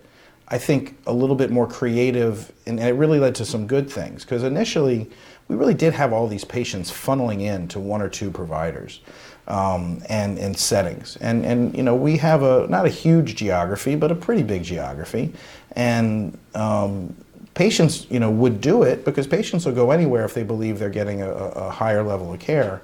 I 0.49 0.59
think, 0.59 0.99
a 1.07 1.13
little 1.13 1.37
bit 1.37 1.51
more 1.51 1.67
creative, 1.67 2.53
and 2.67 2.81
it 2.81 2.95
really 2.95 3.21
led 3.21 3.35
to 3.37 3.45
some 3.45 3.67
good 3.67 3.89
things. 3.89 4.25
Because 4.25 4.43
initially, 4.43 5.09
we 5.49 5.57
really 5.57 5.75
did 5.75 5.95
have 5.95 6.13
all 6.13 6.27
these 6.27 6.45
patients 6.45 6.91
funneling 6.91 7.41
in 7.41 7.69
to 7.69 7.81
one 7.81 8.03
or 8.03 8.09
two 8.09 8.31
providers 8.31 9.01
um, 9.49 10.03
and, 10.09 10.39
and 10.39 10.57
settings. 10.57 11.17
And, 11.17 11.45
and, 11.45 11.77
you 11.77 11.83
know, 11.83 11.95
we 11.95 12.17
have 12.19 12.43
a, 12.43 12.67
not 12.69 12.87
a 12.87 12.89
huge 12.89 13.35
geography, 13.37 13.97
but 13.97 14.11
a 14.11 14.15
pretty 14.15 14.43
big 14.43 14.63
geography. 14.63 15.33
And 15.73 16.39
um, 16.55 17.15
patients, 17.55 18.07
you 18.11 18.21
know, 18.21 18.31
would 18.31 18.61
do 18.61 18.83
it 18.83 19.05
because 19.05 19.27
patients 19.27 19.67
will 19.67 19.75
go 19.75 19.91
anywhere 19.91 20.25
if 20.25 20.35
they 20.35 20.43
believe 20.43 20.79
they're 20.79 20.89
getting 20.91 21.23
a, 21.23 21.31
a 21.31 21.71
higher 21.71 22.03
level 22.03 22.33
of 22.33 22.41
care. 22.41 22.83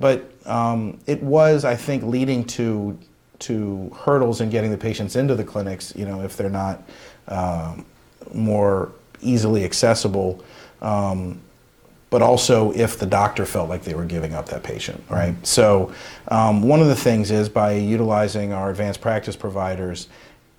But 0.00 0.30
um, 0.46 0.98
it 1.06 1.22
was, 1.22 1.64
I 1.64 1.76
think, 1.76 2.02
leading 2.04 2.44
to 2.44 2.98
to 3.40 3.88
hurdles 3.96 4.40
in 4.40 4.50
getting 4.50 4.72
the 4.72 4.76
patients 4.76 5.14
into 5.14 5.34
the 5.36 5.44
clinics. 5.44 5.94
You 5.94 6.06
know, 6.06 6.22
if 6.22 6.36
they're 6.36 6.50
not 6.50 6.82
um, 7.28 7.84
more 8.32 8.92
easily 9.20 9.64
accessible. 9.64 10.42
Um, 10.82 11.40
but 12.10 12.22
also 12.22 12.72
if 12.72 12.98
the 12.98 13.06
doctor 13.06 13.44
felt 13.44 13.68
like 13.68 13.82
they 13.82 13.94
were 13.94 14.04
giving 14.04 14.34
up 14.34 14.48
that 14.48 14.62
patient, 14.62 15.02
right? 15.08 15.34
Mm-hmm. 15.34 15.44
So, 15.44 15.92
um, 16.28 16.62
one 16.62 16.80
of 16.80 16.88
the 16.88 16.96
things 16.96 17.30
is 17.30 17.48
by 17.48 17.72
utilizing 17.72 18.52
our 18.52 18.70
advanced 18.70 19.00
practice 19.00 19.36
providers 19.36 20.08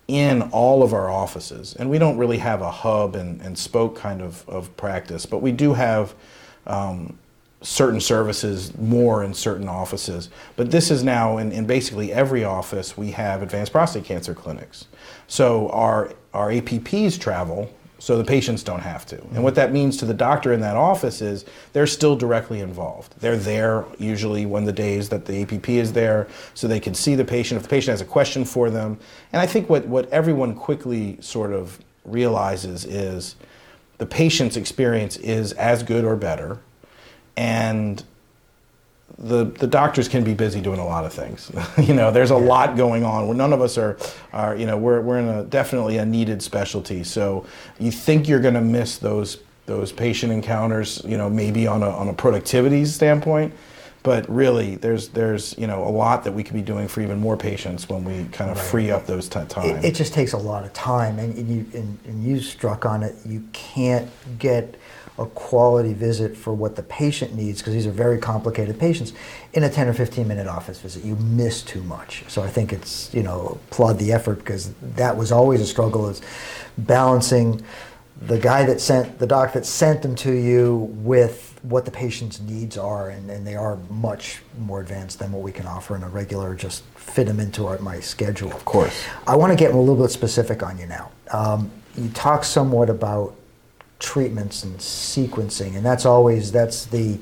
in 0.07 0.43
all 0.51 0.81
of 0.81 0.93
our 0.93 1.09
offices, 1.09 1.75
and 1.75 1.89
we 1.89 1.99
don't 1.99 2.17
really 2.17 2.39
have 2.39 2.61
a 2.61 2.71
hub 2.71 3.15
and, 3.15 3.41
and 3.41 3.57
spoke 3.57 3.95
kind 3.95 4.21
of, 4.21 4.47
of 4.47 4.75
practice, 4.77 5.25
but 5.25 5.39
we 5.39 5.51
do 5.51 5.73
have 5.73 6.15
um, 6.65 7.17
certain 7.61 7.99
services 7.99 8.75
more 8.77 9.23
in 9.23 9.33
certain 9.33 9.67
offices. 9.67 10.29
But 10.55 10.71
this 10.71 10.89
is 10.91 11.03
now 11.03 11.37
in, 11.37 11.51
in 11.51 11.65
basically 11.65 12.11
every 12.11 12.43
office, 12.43 12.97
we 12.97 13.11
have 13.11 13.41
advanced 13.41 13.71
prostate 13.71 14.05
cancer 14.05 14.33
clinics. 14.33 14.85
So, 15.27 15.69
our, 15.69 16.13
our 16.33 16.49
APPs 16.49 17.19
travel 17.19 17.71
so 17.99 18.17
the 18.17 18.23
patients 18.23 18.63
don't 18.63 18.79
have 18.79 19.05
to. 19.07 19.21
And 19.33 19.43
what 19.43 19.51
mm-hmm. 19.51 19.55
that 19.55 19.73
means 19.73 19.97
to 19.97 20.05
the 20.05 20.13
doctor 20.13 20.53
in 20.53 20.61
that 20.61 20.77
office 20.77 21.21
is 21.21 21.45
they're 21.73 21.85
still 21.85 22.15
directly 22.15 22.61
involved. 22.61 23.13
They're 23.19 23.37
there 23.37 23.85
usually 23.99 24.45
when 24.45 24.63
the 24.63 24.71
days 24.71 25.09
that 25.09 25.25
the 25.25 25.41
APP 25.43 25.69
is 25.69 25.93
there 25.93 26.27
so 26.53 26.67
they 26.67 26.79
can 26.79 26.93
see 26.93 27.15
the 27.15 27.25
patient 27.25 27.57
if 27.57 27.63
the 27.63 27.69
patient 27.69 27.91
has 27.91 28.01
a 28.01 28.05
question 28.05 28.45
for 28.45 28.69
them. 28.69 28.97
And 29.33 29.41
I 29.41 29.45
think 29.45 29.69
what, 29.69 29.85
what 29.85 30.09
everyone 30.09 30.55
quickly 30.55 31.17
sort 31.21 31.51
of 31.51 31.77
realizes 32.05 32.85
is 32.85 33.35
the 33.97 34.05
patient's 34.05 34.55
experience 34.55 35.17
is 35.17 35.51
as 35.53 35.83
good 35.83 36.05
or 36.05 36.15
better. 36.15 36.59
And 37.35 38.03
the, 39.17 39.45
the 39.45 39.67
doctors 39.67 40.07
can 40.07 40.23
be 40.23 40.33
busy 40.33 40.61
doing 40.61 40.79
a 40.79 40.85
lot 40.85 41.05
of 41.05 41.13
things. 41.13 41.51
you 41.77 41.93
know, 41.93 42.11
there's 42.11 42.31
a 42.31 42.37
lot 42.37 42.77
going 42.77 43.03
on. 43.03 43.27
Where 43.27 43.35
none 43.35 43.53
of 43.53 43.61
us 43.61 43.77
are, 43.77 43.97
are 44.31 44.55
you 44.55 44.65
know, 44.65 44.77
we're, 44.77 45.01
we're 45.01 45.19
in 45.19 45.27
a 45.27 45.43
definitely 45.43 45.97
a 45.97 46.05
needed 46.05 46.41
specialty. 46.41 47.03
So 47.03 47.45
you 47.79 47.91
think 47.91 48.27
you're 48.27 48.39
going 48.39 48.53
to 48.53 48.61
miss 48.61 48.97
those 48.97 49.39
those 49.65 49.91
patient 49.91 50.31
encounters, 50.31 50.99
you 51.05 51.15
know, 51.15 51.29
maybe 51.29 51.67
on 51.67 51.83
a 51.83 51.89
on 51.89 52.07
a 52.07 52.13
productivity 52.13 52.85
standpoint, 52.85 53.53
but 54.01 54.27
really 54.27 54.75
there's 54.77 55.09
there's 55.09 55.55
you 55.57 55.67
know 55.67 55.83
a 55.87 55.89
lot 55.91 56.23
that 56.23 56.31
we 56.31 56.43
could 56.43 56.55
be 56.55 56.61
doing 56.61 56.87
for 56.87 57.01
even 57.01 57.19
more 57.19 57.37
patients 57.37 57.87
when 57.87 58.03
we 58.03 58.25
kind 58.31 58.49
of 58.49 58.57
right. 58.57 58.65
free 58.65 58.91
up 58.91 59.05
those 59.05 59.29
t- 59.29 59.43
time. 59.45 59.77
It, 59.77 59.85
it, 59.85 59.95
just 59.95 60.13
takes 60.13 60.33
a 60.33 60.37
lot 60.37 60.63
of 60.63 60.73
time, 60.73 61.19
and, 61.19 61.37
and 61.37 61.47
you 61.47 61.79
and, 61.79 61.99
and 62.05 62.23
you 62.23 62.39
struck 62.39 62.85
on 62.85 63.03
it. 63.03 63.15
You 63.25 63.47
can't 63.53 64.09
get 64.39 64.75
a 65.19 65.25
quality 65.27 65.93
visit 65.93 66.35
for 66.35 66.53
what 66.53 66.75
the 66.75 66.83
patient 66.83 67.35
needs, 67.35 67.59
because 67.59 67.73
these 67.73 67.85
are 67.87 67.91
very 67.91 68.17
complicated 68.17 68.79
patients, 68.79 69.13
in 69.53 69.63
a 69.63 69.69
10 69.69 69.87
or 69.87 69.93
15 69.93 70.27
minute 70.27 70.47
office 70.47 70.79
visit. 70.79 71.03
You 71.03 71.15
miss 71.17 71.61
too 71.61 71.83
much. 71.83 72.23
So 72.27 72.41
I 72.41 72.47
think 72.47 72.71
it's, 72.73 73.13
you 73.13 73.23
know, 73.23 73.59
applaud 73.69 73.99
the 73.99 74.11
effort 74.13 74.39
because 74.39 74.71
that 74.95 75.17
was 75.17 75.31
always 75.31 75.61
a 75.61 75.65
struggle 75.65 76.07
is 76.07 76.21
balancing 76.77 77.63
the 78.21 78.37
guy 78.37 78.65
that 78.65 78.81
sent, 78.81 79.19
the 79.19 79.27
doc 79.27 79.53
that 79.53 79.65
sent 79.65 80.01
them 80.01 80.15
to 80.15 80.31
you 80.31 80.89
with 80.95 81.57
what 81.61 81.85
the 81.85 81.91
patient's 81.91 82.39
needs 82.41 82.77
are, 82.77 83.09
and, 83.09 83.29
and 83.29 83.45
they 83.45 83.55
are 83.55 83.77
much 83.89 84.41
more 84.57 84.81
advanced 84.81 85.19
than 85.19 85.31
what 85.31 85.41
we 85.41 85.51
can 85.51 85.65
offer 85.65 85.95
in 85.95 86.03
a 86.03 86.09
regular, 86.09 86.55
just 86.55 86.83
fit 86.95 87.27
them 87.27 87.39
into 87.39 87.65
our, 87.65 87.77
my 87.79 87.99
schedule. 87.99 88.51
Of 88.51 88.65
course. 88.65 89.05
I 89.27 89.35
want 89.35 89.51
to 89.51 89.57
get 89.57 89.73
a 89.73 89.77
little 89.77 90.01
bit 90.01 90.11
specific 90.11 90.63
on 90.63 90.77
you 90.77 90.85
now. 90.85 91.11
Um, 91.31 91.71
you 91.97 92.09
talk 92.09 92.43
somewhat 92.43 92.89
about 92.89 93.35
treatments 93.99 94.63
and 94.63 94.77
sequencing, 94.77 95.75
and 95.75 95.85
that's 95.85 96.05
always 96.05 96.51
that's 96.51 96.85
the 96.85 97.19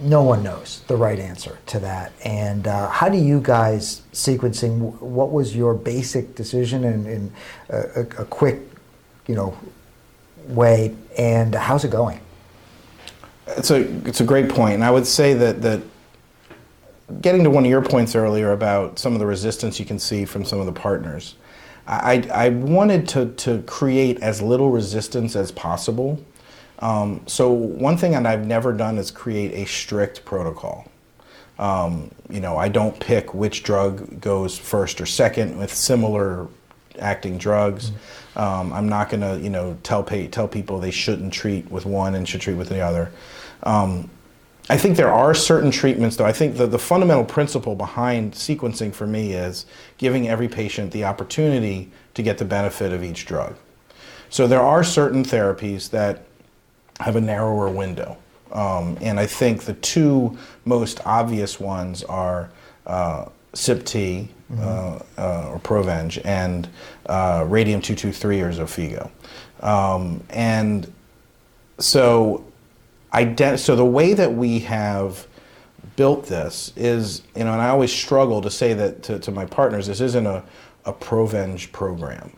no 0.00 0.22
one 0.22 0.42
knows 0.42 0.82
the 0.86 0.96
right 0.96 1.18
answer 1.18 1.58
to 1.66 1.80
that. 1.80 2.12
And 2.24 2.66
uh, 2.66 2.88
how 2.88 3.08
do 3.08 3.18
you 3.18 3.40
guys 3.40 4.02
sequencing? 4.12 5.00
What 5.00 5.32
was 5.32 5.56
your 5.56 5.74
basic 5.74 6.34
decision 6.34 6.84
in, 6.84 7.06
in 7.06 7.32
a, 7.68 8.00
a, 8.00 8.24
quick, 8.24 8.60
you 9.26 9.34
know, 9.34 9.58
way? 10.46 10.94
And 11.16 11.54
how's 11.54 11.84
it 11.84 11.90
going? 11.90 12.20
It's 13.48 13.70
a 13.70 13.80
it's 14.06 14.20
a 14.20 14.24
great 14.24 14.48
point, 14.48 14.74
and 14.74 14.84
I 14.84 14.90
would 14.90 15.06
say 15.06 15.34
that 15.34 15.62
that 15.62 15.82
getting 17.22 17.42
to 17.44 17.50
one 17.50 17.64
of 17.64 17.70
your 17.70 17.82
points 17.82 18.14
earlier 18.14 18.52
about 18.52 18.98
some 18.98 19.14
of 19.14 19.18
the 19.18 19.26
resistance 19.26 19.80
you 19.80 19.86
can 19.86 19.98
see 19.98 20.24
from 20.24 20.44
some 20.44 20.60
of 20.60 20.66
the 20.66 20.72
partners. 20.72 21.34
I, 21.88 22.28
I 22.32 22.48
wanted 22.50 23.08
to, 23.08 23.26
to 23.32 23.62
create 23.62 24.22
as 24.22 24.42
little 24.42 24.70
resistance 24.70 25.34
as 25.36 25.50
possible 25.50 26.18
Um, 26.80 27.22
so 27.26 27.50
one 27.50 27.96
thing 27.96 28.12
that 28.12 28.26
I've 28.26 28.46
never 28.46 28.72
done 28.72 28.98
is 28.98 29.10
create 29.10 29.52
a 29.52 29.64
strict 29.66 30.24
protocol. 30.24 30.86
Um, 31.58 32.10
you 32.30 32.40
know, 32.40 32.56
I 32.56 32.68
don't 32.68 32.98
pick 33.00 33.34
which 33.34 33.64
drug 33.64 34.20
goes 34.20 34.56
first 34.56 35.00
or 35.00 35.06
second 35.06 35.58
with 35.58 35.74
similar 35.74 36.46
acting 37.00 37.36
drugs. 37.38 37.90
Mm-hmm. 37.90 38.40
Um, 38.40 38.72
I'm 38.72 38.88
not 38.88 39.10
going 39.10 39.22
to, 39.22 39.40
you 39.42 39.50
know, 39.50 39.76
tell 39.82 40.04
pay, 40.04 40.28
tell 40.28 40.46
people 40.46 40.78
they 40.78 40.92
shouldn't 40.92 41.32
treat 41.32 41.68
with 41.70 41.84
one 41.84 42.14
and 42.14 42.28
should 42.28 42.40
treat 42.40 42.54
with 42.54 42.68
the 42.68 42.80
other. 42.80 43.10
Um, 43.64 44.08
I 44.70 44.76
think 44.76 44.96
there 44.96 45.12
are 45.12 45.34
certain 45.34 45.70
treatments, 45.70 46.16
though. 46.16 46.26
I 46.26 46.32
think 46.32 46.56
the, 46.56 46.66
the 46.66 46.78
fundamental 46.78 47.24
principle 47.24 47.74
behind 47.74 48.34
sequencing 48.34 48.92
for 48.92 49.06
me 49.06 49.32
is 49.32 49.64
giving 49.96 50.28
every 50.28 50.48
patient 50.48 50.92
the 50.92 51.04
opportunity 51.04 51.90
to 52.14 52.22
get 52.22 52.38
the 52.38 52.44
benefit 52.44 52.92
of 52.92 53.02
each 53.02 53.24
drug. 53.24 53.56
So 54.30 54.46
there 54.46 54.60
are 54.60 54.84
certain 54.84 55.24
therapies 55.24 55.90
that 55.90 56.24
have 57.00 57.16
a 57.16 57.20
narrower 57.20 57.70
window. 57.70 58.18
Um, 58.52 58.98
and 59.00 59.18
I 59.18 59.26
think 59.26 59.64
the 59.64 59.74
two 59.74 60.36
most 60.64 61.00
obvious 61.06 61.60
ones 61.60 62.02
are 62.04 62.50
uh, 62.86 63.26
sip-T 63.54 64.28
mm-hmm. 64.52 64.60
uh, 64.60 64.98
uh, 65.22 65.50
or 65.50 65.58
Provenge 65.60 66.20
and 66.24 66.68
uh, 67.06 67.44
radium 67.46 67.80
223 67.80 68.40
or 68.40 68.52
Xofigo. 68.52 69.10
Um, 69.64 70.22
and 70.30 70.92
so, 71.78 72.44
ident- 73.12 73.58
so 73.58 73.76
the 73.76 73.84
way 73.84 74.14
that 74.14 74.34
we 74.34 74.60
have 74.60 75.26
built 75.96 76.26
this 76.26 76.72
is, 76.76 77.22
you 77.36 77.44
know, 77.44 77.52
and 77.52 77.60
I 77.60 77.68
always 77.68 77.92
struggle 77.92 78.40
to 78.42 78.50
say 78.50 78.72
that 78.74 79.02
to, 79.04 79.18
to 79.18 79.30
my 79.30 79.44
partners, 79.44 79.86
this 79.86 80.00
isn't 80.00 80.26
a, 80.26 80.44
a 80.84 80.92
Provenge 80.92 81.72
program. 81.72 82.32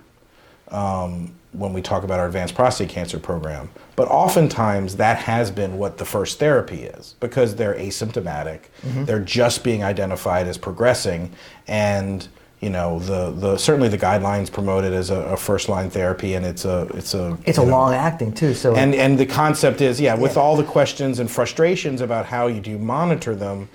Um, 0.69 1.35
when 1.53 1.73
we 1.73 1.83
talk 1.83 2.05
about 2.05 2.21
our 2.21 2.27
advanced 2.27 2.55
prostate 2.55 2.89
cancer 2.89 3.19
program. 3.19 3.71
But 3.97 4.09
oftentimes 4.09 4.97
that 4.97 5.19
has 5.19 5.51
been 5.51 5.79
what 5.79 5.99
the 5.99 6.05
first 6.05 6.39
therapy 6.39 6.83
is 6.83 7.17
because 7.21 7.57
they're 7.57 7.75
asymptomatic, 7.75 8.61
mm-hmm. 8.83 9.05
they're 9.05 9.21
just 9.21 9.65
being 9.65 9.83
identified 9.83 10.47
as 10.47 10.57
progressing, 10.57 11.33
and 11.67 12.27
you 12.61 12.69
know 12.69 12.99
the, 12.99 13.31
the 13.31 13.57
certainly 13.57 13.89
the 13.89 13.99
guidelines 13.99 14.53
promote 14.53 14.85
it 14.85 14.93
as 14.93 15.11
a, 15.11 15.17
a 15.17 15.37
first 15.37 15.69
line 15.69 15.89
therapy 15.89 16.35
and 16.35 16.45
it's 16.45 16.65
a 16.65 16.83
it's 16.95 17.15
a 17.15 17.37
it's 17.47 17.59
a 17.59 17.65
know, 17.65 17.71
long 17.71 17.95
acting 17.95 18.33
too 18.33 18.53
so 18.53 18.75
and 18.77 18.95
and 18.95 19.19
the 19.19 19.27
concept 19.27 19.81
is 19.81 20.01
yeah 20.01 20.15
with 20.15 20.37
yeah. 20.37 20.43
all 20.43 20.57
the 20.57 20.65
questions 20.65 21.19
and 21.19 21.31
frustrations 21.31 22.01
about 22.01 22.27
how 22.27 22.47
you 22.47 22.61
do 22.61 22.79
monitor 22.79 23.35
them 23.35 23.69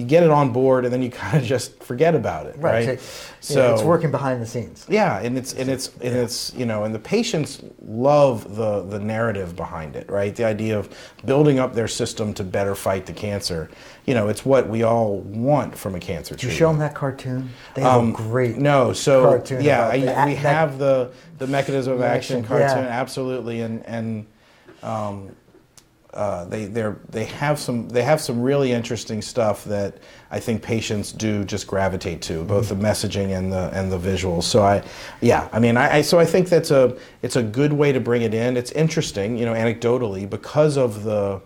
you 0.00 0.06
get 0.06 0.22
it 0.22 0.30
on 0.30 0.52
board 0.52 0.84
and 0.84 0.92
then 0.92 1.02
you 1.02 1.10
kind 1.22 1.36
of 1.36 1.44
just 1.44 1.82
forget 1.82 2.14
about 2.14 2.46
it 2.46 2.56
right, 2.58 2.86
right? 2.86 3.00
So, 3.00 3.54
so 3.54 3.66
yeah, 3.66 3.74
it's 3.74 3.82
working 3.82 4.10
behind 4.10 4.42
the 4.42 4.46
scenes. 4.46 4.86
Yeah 4.88 5.20
and 5.20 5.36
it's 5.38 5.52
and 5.54 5.70
it's 5.70 5.88
and 6.00 6.16
it's 6.16 6.52
you 6.54 6.66
know 6.66 6.84
and 6.84 6.94
the 6.94 6.98
patients 6.98 7.62
love 7.82 8.56
the 8.56 8.82
the 8.82 8.98
narrative 8.98 9.54
behind 9.56 9.96
it 9.96 10.08
right? 10.10 10.34
The 10.34 10.44
idea 10.44 10.78
of 10.78 10.88
building 11.24 11.58
up 11.58 11.74
their 11.74 11.88
system 11.88 12.34
to 12.34 12.44
better 12.44 12.74
fight 12.74 13.06
the 13.06 13.12
cancer. 13.12 13.70
You 14.06 14.14
know 14.14 14.28
it's 14.28 14.44
what 14.44 14.68
we 14.68 14.82
all 14.82 15.18
want 15.18 15.76
from 15.76 15.94
a 15.94 16.00
cancer 16.00 16.34
Did 16.34 16.44
you 16.44 16.50
show 16.50 16.68
them 16.68 16.78
that 16.78 16.94
cartoon? 16.94 17.50
They 17.74 17.82
have 17.82 18.00
um, 18.00 18.10
a 18.10 18.16
great 18.16 18.56
no 18.56 18.92
so 18.92 19.22
cartoon 19.24 19.62
yeah 19.62 19.88
I, 19.88 20.00
the, 20.00 20.24
we 20.26 20.34
have 20.36 20.78
the 20.78 21.12
the 21.38 21.46
mechanism 21.46 21.92
of 21.92 22.02
action, 22.02 22.38
action 22.40 22.48
cartoon 22.48 22.84
yeah. 22.84 23.00
absolutely 23.00 23.60
and 23.60 23.84
and 23.86 24.26
um, 24.82 25.34
uh, 26.12 26.44
they 26.46 26.64
they 26.64 27.24
have 27.24 27.58
some 27.58 27.88
they 27.88 28.02
have 28.02 28.20
some 28.20 28.42
really 28.42 28.72
interesting 28.72 29.22
stuff 29.22 29.64
that 29.64 29.98
I 30.32 30.40
think 30.40 30.60
patients 30.60 31.12
do 31.12 31.44
just 31.44 31.68
gravitate 31.68 32.20
to 32.22 32.42
both 32.44 32.68
the 32.68 32.74
messaging 32.74 33.36
and 33.38 33.52
the 33.52 33.70
and 33.72 33.92
the 33.92 33.98
visuals. 33.98 34.42
So 34.42 34.62
I, 34.62 34.82
yeah, 35.20 35.48
I 35.52 35.60
mean 35.60 35.76
I, 35.76 35.98
I, 35.98 36.02
so 36.02 36.18
I 36.18 36.24
think 36.24 36.48
that's 36.48 36.72
a 36.72 36.96
it's 37.22 37.36
a 37.36 37.42
good 37.42 37.72
way 37.72 37.92
to 37.92 38.00
bring 38.00 38.22
it 38.22 38.34
in. 38.34 38.56
It's 38.56 38.72
interesting, 38.72 39.36
you 39.36 39.44
know, 39.44 39.54
anecdotally 39.54 40.28
because 40.28 40.76
of 40.76 41.04
the, 41.04 41.40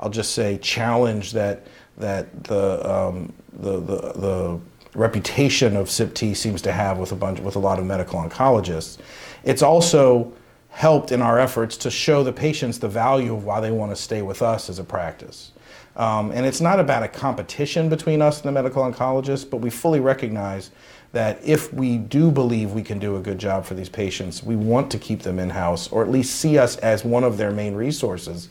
I'll 0.00 0.10
just 0.10 0.32
say 0.32 0.56
challenge 0.58 1.32
that 1.32 1.66
that 1.98 2.44
the 2.44 2.90
um, 2.90 3.34
the, 3.52 3.78
the 3.78 4.12
the 4.14 4.60
reputation 4.94 5.76
of 5.76 5.90
sip-T 5.90 6.32
seems 6.32 6.62
to 6.62 6.72
have 6.72 6.98
with 6.98 7.12
a 7.12 7.16
bunch 7.16 7.40
with 7.40 7.56
a 7.56 7.58
lot 7.58 7.78
of 7.78 7.84
medical 7.84 8.18
oncologists. 8.18 8.96
It's 9.44 9.62
also 9.62 10.32
helped 10.78 11.10
in 11.10 11.20
our 11.20 11.40
efforts 11.40 11.76
to 11.76 11.90
show 11.90 12.22
the 12.22 12.32
patients 12.32 12.78
the 12.78 12.88
value 12.88 13.34
of 13.34 13.42
why 13.42 13.58
they 13.58 13.72
want 13.72 13.90
to 13.90 14.00
stay 14.00 14.22
with 14.22 14.42
us 14.42 14.70
as 14.70 14.78
a 14.78 14.84
practice. 14.84 15.50
Um, 15.96 16.30
and 16.30 16.46
it's 16.46 16.60
not 16.60 16.78
about 16.78 17.02
a 17.02 17.08
competition 17.08 17.88
between 17.88 18.22
us 18.22 18.40
and 18.40 18.48
the 18.48 18.52
medical 18.52 18.84
oncologist, 18.84 19.50
but 19.50 19.56
we 19.56 19.70
fully 19.70 19.98
recognize 19.98 20.70
that 21.10 21.40
if 21.44 21.74
we 21.74 21.98
do 21.98 22.30
believe 22.30 22.70
we 22.74 22.84
can 22.84 23.00
do 23.00 23.16
a 23.16 23.20
good 23.20 23.38
job 23.38 23.64
for 23.64 23.74
these 23.74 23.88
patients, 23.88 24.44
we 24.44 24.54
want 24.54 24.88
to 24.92 24.98
keep 24.98 25.22
them 25.22 25.40
in 25.40 25.50
house 25.50 25.88
or 25.90 26.04
at 26.04 26.10
least 26.10 26.36
see 26.36 26.58
us 26.58 26.76
as 26.76 27.04
one 27.04 27.24
of 27.24 27.38
their 27.38 27.50
main 27.50 27.74
resources. 27.74 28.48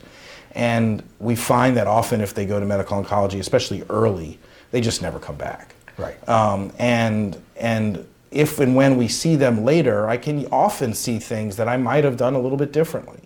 And 0.52 1.02
we 1.20 1.34
find 1.34 1.78
that 1.78 1.86
often 1.86 2.20
if 2.20 2.34
they 2.34 2.44
go 2.44 2.60
to 2.60 2.66
medical 2.66 3.02
oncology, 3.02 3.38
especially 3.38 3.84
early, 3.88 4.38
they 4.70 4.82
just 4.82 5.00
never 5.00 5.18
come 5.18 5.36
back. 5.36 5.74
Right. 5.96 6.28
Um, 6.28 6.72
and 6.78 7.42
and 7.56 8.06
if 8.30 8.60
and 8.60 8.76
when 8.76 8.96
we 8.96 9.08
see 9.08 9.36
them 9.36 9.64
later, 9.64 10.08
I 10.08 10.16
can 10.16 10.46
often 10.46 10.94
see 10.94 11.18
things 11.18 11.56
that 11.56 11.68
I 11.68 11.76
might 11.76 12.04
have 12.04 12.16
done 12.16 12.34
a 12.34 12.40
little 12.40 12.58
bit 12.58 12.72
differently. 12.72 13.20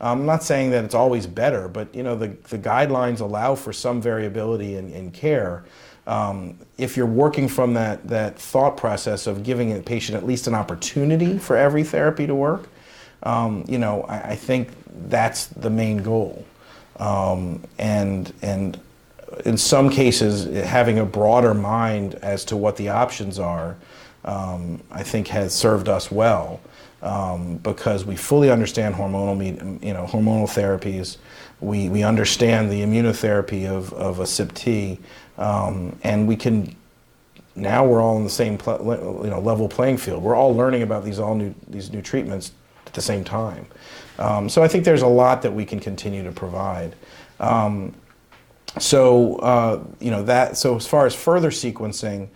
I'm 0.00 0.26
not 0.26 0.42
saying 0.42 0.70
that 0.70 0.84
it's 0.84 0.94
always 0.94 1.26
better, 1.26 1.68
but 1.68 1.92
you 1.94 2.02
know 2.02 2.14
the, 2.14 2.28
the 2.48 2.58
guidelines 2.58 3.20
allow 3.20 3.54
for 3.54 3.72
some 3.72 4.00
variability 4.00 4.76
in, 4.76 4.92
in 4.92 5.10
care. 5.10 5.64
Um, 6.06 6.58
if 6.78 6.96
you're 6.96 7.06
working 7.06 7.48
from 7.48 7.74
that, 7.74 8.06
that 8.08 8.38
thought 8.38 8.76
process 8.76 9.26
of 9.26 9.42
giving 9.42 9.76
a 9.76 9.82
patient 9.82 10.16
at 10.16 10.24
least 10.24 10.46
an 10.46 10.54
opportunity 10.54 11.36
for 11.36 11.56
every 11.56 11.84
therapy 11.84 12.26
to 12.26 12.34
work, 12.34 12.68
um, 13.24 13.64
you 13.68 13.78
know, 13.78 14.02
I, 14.04 14.30
I, 14.30 14.36
think 14.36 14.70
that's 15.10 15.48
the 15.48 15.68
main 15.68 15.98
goal. 15.98 16.46
Um, 16.98 17.62
and, 17.78 18.32
and 18.40 18.80
in 19.44 19.58
some 19.58 19.90
cases, 19.90 20.46
having 20.64 20.98
a 20.98 21.04
broader 21.04 21.52
mind 21.52 22.14
as 22.16 22.44
to 22.46 22.56
what 22.56 22.76
the 22.76 22.88
options 22.88 23.38
are 23.38 23.76
um, 24.24 24.82
I 24.90 25.02
think 25.02 25.28
has 25.28 25.54
served 25.54 25.88
us 25.88 26.10
well 26.10 26.60
um, 27.02 27.58
because 27.58 28.04
we 28.04 28.16
fully 28.16 28.50
understand 28.50 28.94
hormonal, 28.94 29.82
you 29.82 29.92
know, 29.92 30.06
hormonal 30.06 30.48
therapies. 30.48 31.16
We, 31.60 31.88
we 31.88 32.02
understand 32.02 32.70
the 32.70 32.82
immunotherapy 32.82 33.68
of, 33.68 33.92
of 33.92 34.20
a 34.20 34.26
sip-T, 34.26 34.98
um, 35.38 35.98
and 36.02 36.26
we 36.26 36.36
can 36.36 36.74
now 37.58 37.84
we're 37.84 38.00
all 38.00 38.16
in 38.16 38.24
the 38.24 38.30
same 38.30 38.56
pl- 38.56 38.78
you 39.24 39.30
know 39.30 39.40
level 39.40 39.68
playing 39.68 39.98
field. 39.98 40.22
We're 40.22 40.36
all 40.36 40.54
learning 40.54 40.82
about 40.82 41.04
these 41.04 41.18
all 41.18 41.34
new 41.34 41.54
these 41.66 41.92
new 41.92 42.00
treatments 42.00 42.52
at 42.86 42.94
the 42.94 43.02
same 43.02 43.24
time. 43.24 43.66
Um, 44.18 44.48
so 44.48 44.62
I 44.62 44.68
think 44.68 44.84
there's 44.84 45.02
a 45.02 45.08
lot 45.08 45.42
that 45.42 45.52
we 45.52 45.64
can 45.64 45.80
continue 45.80 46.22
to 46.24 46.32
provide. 46.32 46.94
Um, 47.40 47.94
so 48.78 49.36
uh, 49.36 49.82
you 50.00 50.10
know 50.10 50.22
that. 50.24 50.56
So 50.56 50.76
as 50.76 50.86
far 50.86 51.06
as 51.06 51.14
further 51.14 51.50
sequencing 51.50 52.28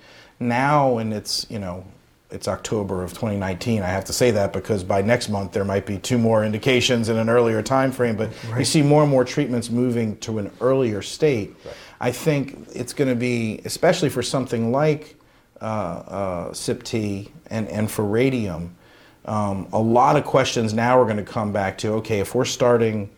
now 0.49 0.99
and 0.99 1.13
it's 1.13 1.47
you 1.49 1.59
know 1.59 1.85
it's 2.33 2.49
October 2.49 3.03
of 3.03 3.11
2019. 3.11 3.83
I 3.83 3.89
have 3.89 4.07
to 4.07 4.13
say 4.13 4.31
that 4.33 4.53
because 4.53 4.83
by 4.83 5.03
next 5.03 5.29
month 5.29 5.53
there 5.53 5.65
might 5.65 5.85
be 5.85 5.99
two 5.99 6.19
more 6.19 6.45
indications 6.45 7.09
in 7.09 7.19
an 7.19 7.29
earlier 7.29 7.63
time 7.63 7.93
frame. 7.93 8.17
But 8.17 8.31
right. 8.49 8.61
you 8.61 8.65
see 8.65 8.83
more 8.83 9.03
and 9.03 9.11
more 9.11 9.25
treatments 9.25 9.71
moving 9.71 10.17
to 10.19 10.39
an 10.39 10.51
earlier 10.61 11.03
state. 11.03 11.55
Right. 11.65 11.75
I 12.01 12.11
think 12.11 12.67
it's 12.75 12.95
going 12.95 13.09
to 13.09 13.15
be, 13.15 13.61
especially 13.65 14.09
for 14.09 14.23
something 14.23 14.73
like 14.73 15.17
uh, 15.61 15.65
uh, 15.65 16.55
and, 17.51 17.69
and 17.69 17.91
for 17.91 18.05
radium, 18.05 18.75
um, 19.27 19.69
a 19.73 19.79
lot 19.79 20.17
of 20.17 20.25
questions 20.25 20.75
now 20.75 20.99
are 20.99 21.05
going 21.05 21.19
to 21.19 21.23
come 21.23 21.53
back 21.53 21.79
to 21.79 21.93
okay, 21.95 22.19
if 22.19 22.35
we're 22.35 22.45
starting 22.45 23.09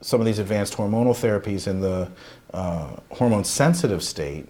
some 0.00 0.20
of 0.20 0.26
these 0.26 0.38
advanced 0.38 0.74
hormonal 0.74 1.14
therapies 1.14 1.66
in 1.66 1.80
the 1.80 2.10
uh, 2.54 2.96
hormone 3.10 3.44
sensitive 3.44 4.02
state, 4.02 4.48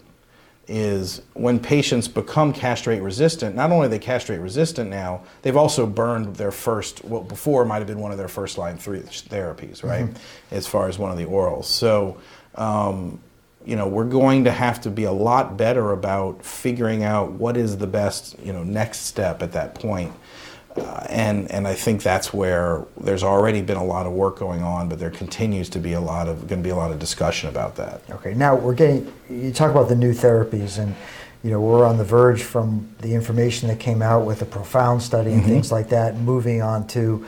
is 0.68 1.22
when 1.34 1.58
patients 1.58 2.06
become 2.08 2.52
castrate 2.52 3.02
resistant, 3.02 3.56
not 3.56 3.70
only 3.72 3.86
are 3.86 3.90
they 3.90 3.98
castrate 3.98 4.40
resistant 4.40 4.88
now, 4.88 5.22
they've 5.42 5.56
also 5.56 5.86
burned 5.86 6.36
their 6.36 6.52
first, 6.52 7.04
what 7.04 7.28
before 7.28 7.64
might 7.64 7.78
have 7.78 7.86
been 7.86 7.98
one 7.98 8.12
of 8.12 8.18
their 8.18 8.28
first 8.28 8.58
line 8.58 8.78
three 8.78 9.00
therapies, 9.00 9.82
right? 9.82 10.06
Mm-hmm. 10.06 10.54
As 10.54 10.66
far 10.66 10.88
as 10.88 10.98
one 10.98 11.10
of 11.10 11.18
the 11.18 11.24
orals. 11.24 11.64
So, 11.64 12.18
um, 12.54 13.20
you 13.64 13.76
know, 13.76 13.86
we're 13.86 14.04
going 14.04 14.44
to 14.44 14.50
have 14.50 14.80
to 14.82 14.90
be 14.90 15.04
a 15.04 15.12
lot 15.12 15.56
better 15.56 15.92
about 15.92 16.44
figuring 16.44 17.04
out 17.04 17.32
what 17.32 17.56
is 17.56 17.76
the 17.76 17.86
best, 17.86 18.38
you 18.40 18.52
know, 18.52 18.62
next 18.62 19.00
step 19.00 19.42
at 19.42 19.52
that 19.52 19.74
point. 19.74 20.12
Uh, 20.76 21.06
and 21.10 21.50
and 21.50 21.68
I 21.68 21.74
think 21.74 22.02
that's 22.02 22.32
where 22.32 22.84
there's 22.98 23.22
already 23.22 23.60
been 23.60 23.76
a 23.76 23.84
lot 23.84 24.06
of 24.06 24.12
work 24.12 24.38
going 24.38 24.62
on, 24.62 24.88
but 24.88 24.98
there 24.98 25.10
continues 25.10 25.68
to 25.70 25.78
be 25.78 25.92
a 25.92 26.00
lot 26.00 26.28
of 26.28 26.48
going 26.48 26.62
to 26.62 26.66
be 26.66 26.70
a 26.70 26.76
lot 26.76 26.90
of 26.90 26.98
discussion 26.98 27.50
about 27.50 27.76
that. 27.76 28.00
Okay, 28.10 28.32
now 28.32 28.54
we're 28.54 28.74
getting 28.74 29.12
you 29.28 29.52
talk 29.52 29.70
about 29.70 29.88
the 29.88 29.94
new 29.94 30.12
therapies, 30.12 30.78
and 30.78 30.94
you 31.42 31.50
know 31.50 31.60
we're 31.60 31.84
on 31.84 31.98
the 31.98 32.04
verge 32.04 32.42
from 32.42 32.88
the 33.00 33.14
information 33.14 33.68
that 33.68 33.80
came 33.80 34.00
out 34.00 34.24
with 34.24 34.38
the 34.38 34.46
PROfound 34.46 35.02
study 35.02 35.32
and 35.32 35.42
mm-hmm. 35.42 35.50
things 35.50 35.70
like 35.70 35.90
that, 35.90 36.16
moving 36.16 36.62
on 36.62 36.86
to 36.88 37.26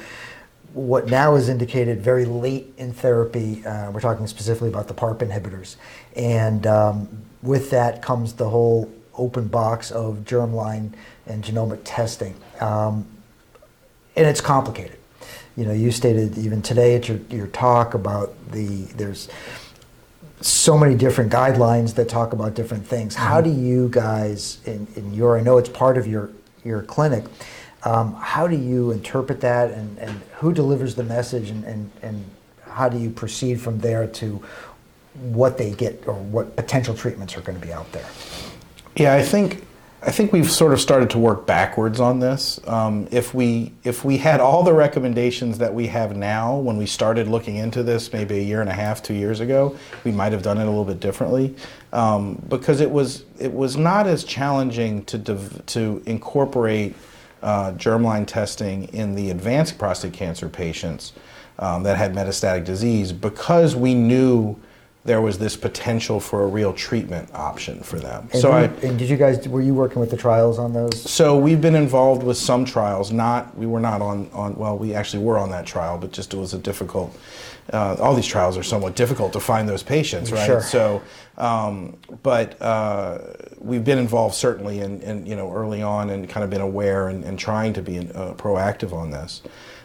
what 0.72 1.06
now 1.08 1.34
is 1.34 1.48
indicated 1.50 2.00
very 2.00 2.24
late 2.24 2.72
in 2.78 2.94
therapy. 2.94 3.64
Uh, 3.66 3.90
we're 3.90 4.00
talking 4.00 4.26
specifically 4.26 4.70
about 4.70 4.88
the 4.88 4.94
PARP 4.94 5.18
inhibitors, 5.18 5.76
and 6.16 6.66
um, 6.66 7.08
with 7.42 7.68
that 7.70 8.00
comes 8.00 8.32
the 8.32 8.48
whole 8.48 8.90
open 9.18 9.48
box 9.48 9.90
of 9.90 10.18
germline 10.24 10.94
and 11.26 11.44
genomic 11.44 11.80
testing. 11.84 12.34
Um, 12.60 13.06
and 14.16 14.26
it's 14.26 14.40
complicated. 14.40 14.98
you 15.56 15.64
know, 15.64 15.72
you 15.72 15.90
stated 15.90 16.36
even 16.38 16.62
today 16.62 16.96
at 16.96 17.08
your, 17.08 17.18
your 17.30 17.46
talk 17.48 17.94
about 17.94 18.34
the 18.50 18.66
there's 18.96 19.28
so 20.40 20.76
many 20.76 20.94
different 20.94 21.32
guidelines 21.32 21.94
that 21.94 22.08
talk 22.08 22.32
about 22.32 22.54
different 22.54 22.86
things. 22.86 23.14
How 23.14 23.40
do 23.40 23.50
you 23.50 23.88
guys 23.88 24.58
in, 24.66 24.86
in 24.96 25.14
your 25.14 25.38
I 25.38 25.42
know 25.42 25.58
it's 25.58 25.68
part 25.68 25.96
of 25.96 26.06
your 26.06 26.30
your 26.64 26.82
clinic. 26.82 27.24
Um, 27.84 28.14
how 28.14 28.46
do 28.46 28.56
you 28.56 28.90
interpret 28.90 29.40
that 29.42 29.70
and, 29.70 29.98
and 29.98 30.22
who 30.36 30.52
delivers 30.54 30.94
the 30.94 31.04
message 31.04 31.50
and, 31.50 31.64
and, 31.64 31.90
and 32.00 32.24
how 32.66 32.88
do 32.88 32.98
you 32.98 33.10
proceed 33.10 33.60
from 33.60 33.78
there 33.78 34.06
to 34.06 34.42
what 35.14 35.58
they 35.58 35.72
get 35.72 36.02
or 36.06 36.14
what 36.14 36.56
potential 36.56 36.94
treatments 36.94 37.36
are 37.36 37.42
going 37.42 37.60
to 37.60 37.64
be 37.64 37.72
out 37.72 37.90
there? 37.92 38.08
Yeah, 38.96 39.14
I 39.14 39.22
think 39.22 39.66
I 40.06 40.10
think 40.10 40.34
we've 40.34 40.50
sort 40.50 40.74
of 40.74 40.80
started 40.82 41.08
to 41.10 41.18
work 41.18 41.46
backwards 41.46 41.98
on 41.98 42.18
this. 42.18 42.60
Um, 42.66 43.08
if 43.10 43.32
we 43.32 43.72
if 43.84 44.04
we 44.04 44.18
had 44.18 44.38
all 44.38 44.62
the 44.62 44.74
recommendations 44.74 45.56
that 45.58 45.72
we 45.72 45.86
have 45.86 46.14
now 46.14 46.58
when 46.58 46.76
we 46.76 46.84
started 46.84 47.26
looking 47.26 47.56
into 47.56 47.82
this, 47.82 48.12
maybe 48.12 48.38
a 48.38 48.42
year 48.42 48.60
and 48.60 48.68
a 48.68 48.74
half, 48.74 49.02
two 49.02 49.14
years 49.14 49.40
ago, 49.40 49.74
we 50.04 50.12
might 50.12 50.32
have 50.32 50.42
done 50.42 50.58
it 50.58 50.64
a 50.64 50.66
little 50.66 50.84
bit 50.84 51.00
differently, 51.00 51.56
um, 51.94 52.34
because 52.48 52.82
it 52.82 52.90
was 52.90 53.24
it 53.38 53.54
was 53.54 53.78
not 53.78 54.06
as 54.06 54.24
challenging 54.24 55.04
to 55.06 55.16
dev- 55.16 55.64
to 55.66 56.02
incorporate 56.04 56.94
uh, 57.42 57.72
germline 57.72 58.26
testing 58.26 58.84
in 58.92 59.14
the 59.14 59.30
advanced 59.30 59.78
prostate 59.78 60.12
cancer 60.12 60.50
patients 60.50 61.14
um, 61.58 61.82
that 61.82 61.96
had 61.96 62.12
metastatic 62.12 62.66
disease 62.66 63.10
because 63.10 63.74
we 63.74 63.94
knew 63.94 64.54
there 65.04 65.20
was 65.20 65.38
this 65.38 65.54
potential 65.54 66.18
for 66.18 66.44
a 66.44 66.46
real 66.46 66.72
treatment 66.72 67.28
option 67.34 67.80
for 67.80 67.98
them. 67.98 68.26
And, 68.32 68.40
so 68.40 68.52
I, 68.52 68.64
and 68.64 68.98
did 68.98 69.10
you 69.10 69.18
guys 69.18 69.46
were 69.46 69.60
you 69.60 69.74
working 69.74 70.00
with 70.00 70.10
the 70.10 70.16
trials 70.16 70.58
on 70.58 70.72
those? 70.72 71.08
so 71.10 71.38
we've 71.38 71.60
been 71.60 71.74
involved 71.74 72.22
with 72.22 72.38
some 72.38 72.64
trials. 72.64 73.12
Not 73.12 73.56
we 73.56 73.66
were 73.66 73.80
not 73.80 74.00
on 74.00 74.30
on 74.32 74.54
well 74.56 74.78
we 74.78 74.94
actually 74.94 75.22
were 75.22 75.36
on 75.38 75.50
that 75.50 75.66
trial, 75.66 75.98
but 75.98 76.12
just 76.12 76.32
it 76.32 76.38
was 76.38 76.54
a 76.54 76.58
difficult. 76.58 77.16
Uh, 77.72 77.96
all 77.98 78.14
these 78.14 78.26
trials 78.26 78.58
are 78.58 78.62
somewhat 78.62 78.94
difficult 78.94 79.32
to 79.32 79.40
find 79.40 79.66
those 79.66 79.82
patients, 79.82 80.30
right? 80.30 80.44
Sure. 80.44 80.60
So, 80.60 81.02
um, 81.38 81.96
but 82.22 82.60
uh, 82.60 83.18
we've 83.58 83.84
been 83.84 83.96
involved 83.98 84.34
certainly, 84.34 84.80
in, 84.80 85.00
in 85.00 85.24
you 85.24 85.34
know 85.34 85.52
early 85.52 85.82
on, 85.82 86.10
and 86.10 86.28
kind 86.28 86.44
of 86.44 86.50
been 86.50 86.60
aware 86.60 87.08
and, 87.08 87.24
and 87.24 87.38
trying 87.38 87.72
to 87.74 87.82
be 87.82 87.98
uh, 87.98 88.34
proactive 88.34 88.92
on 88.92 89.10
this. 89.10 89.42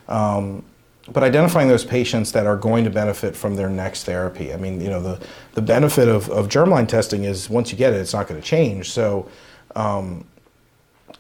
Um, 0.10 0.64
but 1.14 1.24
identifying 1.24 1.68
those 1.68 1.86
patients 1.86 2.32
that 2.32 2.46
are 2.46 2.58
going 2.58 2.84
to 2.84 2.90
benefit 2.90 3.36
from 3.36 3.56
their 3.56 3.70
next 3.70 4.04
therapy. 4.04 4.54
I 4.54 4.58
mean, 4.58 4.82
you 4.82 4.90
know, 4.90 5.02
the, 5.02 5.26
the 5.54 5.62
benefit 5.62 6.08
of, 6.08 6.30
of 6.30 6.48
germline 6.48 6.88
testing 6.88 7.24
is 7.24 7.50
once 7.50 7.72
you 7.72 7.78
get 7.78 7.94
it, 7.94 7.98
it's 7.98 8.14
not 8.14 8.28
going 8.28 8.40
to 8.40 8.46
change. 8.46 8.90
So, 8.92 9.30
um, 9.76 10.26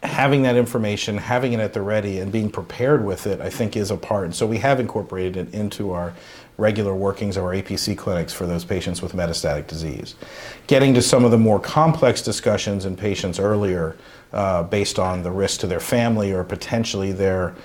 having 0.03 0.43
that 0.43 0.55
information, 0.55 1.17
having 1.17 1.53
it 1.53 1.60
at 1.60 1.74
the 1.74 1.81
ready, 1.81 2.19
and 2.19 2.31
being 2.31 2.50
prepared 2.50 3.03
with 3.03 3.27
it, 3.27 3.41
I 3.41 3.50
think 3.50 3.75
is 3.75 3.91
a 3.91 3.98
part. 3.98 4.25
And 4.25 4.36
so 4.36 4.48
we 4.48 4.58
have 4.60 4.79
incorporated 4.79 5.36
it 5.36 5.53
into 5.53 5.91
our 5.91 6.13
regular 6.60 6.94
workings 6.94 7.38
of 7.38 7.44
our 7.44 7.54
APC 7.54 7.98
clinics 7.98 8.34
for 8.34 8.46
those 8.46 8.66
patients 8.66 9.01
with 9.01 9.13
metastatic 9.13 9.68
disease. 9.68 10.16
Getting 10.68 10.94
to 10.94 11.01
some 11.01 11.25
of 11.25 11.32
the 11.32 11.38
more 11.38 11.60
complex 11.60 12.22
discussions 12.22 12.86
in 12.86 12.96
patients 12.96 13.39
earlier, 13.39 13.96
uh, 14.32 14.62
based 14.63 15.00
on 15.00 15.24
the 15.24 15.32
risk 15.32 15.62
to 15.62 15.68
their 15.68 15.80
family 15.80 16.32
or 16.32 16.44
potentially 16.44 17.12
their 17.12 17.56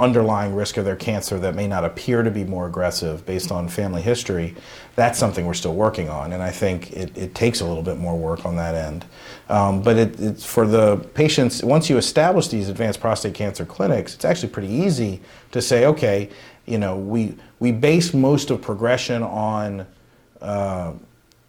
underlying 0.00 0.52
risk 0.52 0.76
of 0.76 0.84
their 0.84 0.96
cancer 0.96 1.38
that 1.38 1.54
may 1.54 1.68
not 1.68 1.84
appear 1.84 2.24
to 2.24 2.30
be 2.32 2.42
more 2.42 2.66
aggressive 2.66 3.24
based 3.26 3.52
on 3.52 3.68
family 3.68 4.02
history, 4.02 4.56
that's 4.96 5.16
something 5.16 5.46
we're 5.46 5.54
still 5.54 5.76
working 5.76 6.08
on. 6.08 6.32
And 6.32 6.42
I 6.42 6.50
think 6.50 6.92
it, 6.92 7.32
takes 7.36 7.60
a 7.60 7.64
little 7.64 7.84
bit 7.84 7.96
more 7.96 8.18
work 8.18 8.44
on 8.44 8.56
that 8.56 8.74
end. 8.74 9.04
Um, 9.48 9.82
but 9.82 9.96
it, 9.96 10.20
it's 10.20 10.44
for 10.44 10.66
the 10.66 10.96
patients, 11.14 11.62
once 11.62 11.88
you 11.88 11.96
establish 11.96 12.48
these 12.48 12.68
advanced 12.68 13.00
prostate 13.00 13.34
cancer 13.34 13.64
clinics, 13.64 14.14
it's 14.14 14.24
actually 14.24 14.48
pretty 14.48 14.72
easy 14.72 15.20
to 15.52 15.62
say, 15.62 15.86
okay, 15.86 16.28
you 16.70 16.78
know, 16.78 16.96
we, 16.96 17.34
we 17.58 17.72
base 17.72 18.14
most 18.14 18.50
of 18.50 18.62
progression 18.62 19.22
on 19.24 19.86
uh, 20.40 20.92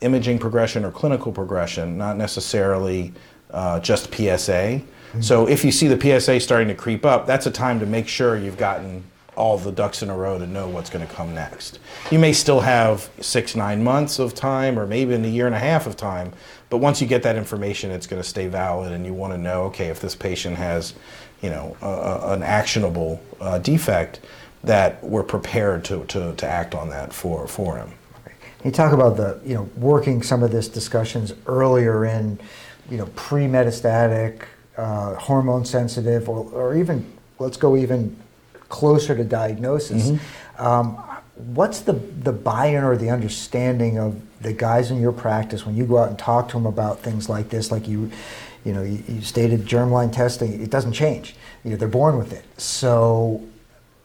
imaging 0.01 0.39
progression 0.39 0.83
or 0.83 0.91
clinical 0.91 1.31
progression, 1.31 1.97
not 1.97 2.17
necessarily 2.17 3.13
uh, 3.51 3.79
just 3.79 4.13
PSA. 4.13 4.81
So 5.19 5.45
if 5.47 5.65
you 5.65 5.73
see 5.73 5.87
the 5.89 5.99
PSA 6.21 6.39
starting 6.39 6.69
to 6.69 6.73
creep 6.73 7.05
up, 7.05 7.27
that's 7.27 7.45
a 7.45 7.51
time 7.51 7.81
to 7.81 7.85
make 7.85 8.07
sure 8.07 8.37
you've 8.37 8.57
gotten 8.57 9.03
all 9.35 9.57
the 9.57 9.71
ducks 9.71 10.01
in 10.01 10.09
a 10.09 10.15
row 10.15 10.39
to 10.39 10.47
know 10.47 10.69
what's 10.69 10.89
going 10.89 11.05
to 11.05 11.13
come 11.13 11.35
next. 11.35 11.79
You 12.11 12.17
may 12.19 12.31
still 12.31 12.61
have 12.61 13.09
six, 13.19 13.53
nine 13.53 13.83
months 13.83 14.19
of 14.19 14.33
time, 14.33 14.79
or 14.79 14.87
maybe 14.87 15.13
in 15.13 15.25
a 15.25 15.27
year 15.27 15.47
and 15.47 15.55
a 15.55 15.59
half 15.59 15.85
of 15.85 15.97
time, 15.97 16.31
but 16.69 16.77
once 16.77 17.01
you 17.01 17.07
get 17.07 17.23
that 17.23 17.35
information, 17.35 17.91
it's 17.91 18.07
going 18.07 18.21
to 18.21 18.27
stay 18.27 18.47
valid, 18.47 18.93
and 18.93 19.05
you 19.05 19.13
want 19.13 19.33
to 19.33 19.37
know, 19.37 19.63
okay, 19.63 19.87
if 19.87 19.99
this 19.99 20.15
patient 20.15 20.55
has, 20.55 20.93
you 21.41 21.49
know, 21.49 21.75
a, 21.81 21.85
a- 21.87 22.33
an 22.33 22.41
actionable 22.43 23.21
uh, 23.41 23.57
defect, 23.59 24.21
that 24.63 25.03
we're 25.03 25.23
prepared 25.23 25.83
to, 25.85 26.05
to, 26.05 26.35
to 26.35 26.45
act 26.45 26.75
on 26.75 26.89
that 26.89 27.13
for, 27.13 27.47
for 27.47 27.77
him. 27.77 27.91
You 28.63 28.71
talk 28.71 28.93
about 28.93 29.17
the, 29.17 29.39
you 29.43 29.55
know, 29.55 29.63
working 29.75 30.21
some 30.21 30.43
of 30.43 30.51
this 30.51 30.67
discussions 30.67 31.33
earlier 31.47 32.05
in, 32.05 32.39
you 32.89 32.97
know, 32.97 33.07
pre-metastatic, 33.15 34.43
uh, 34.77 35.15
hormone 35.15 35.65
sensitive, 35.65 36.29
or, 36.29 36.45
or 36.51 36.77
even, 36.77 37.11
let's 37.39 37.57
go 37.57 37.75
even 37.75 38.15
closer 38.69 39.15
to 39.15 39.23
diagnosis. 39.23 40.11
Um, 40.59 40.95
what's 41.35 41.79
the, 41.79 41.93
the 41.93 42.31
buy-in 42.31 42.83
or 42.83 42.95
the 42.95 43.09
understanding 43.09 43.97
of 43.97 44.21
the 44.41 44.53
guys 44.53 44.91
in 44.91 45.01
your 45.01 45.11
practice 45.11 45.65
when 45.65 45.75
you 45.75 45.85
go 45.85 45.97
out 45.97 46.09
and 46.09 46.19
talk 46.19 46.47
to 46.49 46.53
them 46.53 46.67
about 46.67 46.99
things 46.99 47.29
like 47.29 47.49
this, 47.49 47.71
like 47.71 47.87
you, 47.87 48.11
you 48.63 48.73
know, 48.73 48.83
you, 48.83 49.03
you 49.07 49.21
stated 49.21 49.65
germline 49.65 50.13
testing, 50.13 50.61
it 50.61 50.69
doesn't 50.69 50.93
change. 50.93 51.35
You 51.63 51.71
know, 51.71 51.77
they're 51.77 51.87
born 51.87 52.17
with 52.17 52.31
it. 52.31 52.45
So 52.59 53.41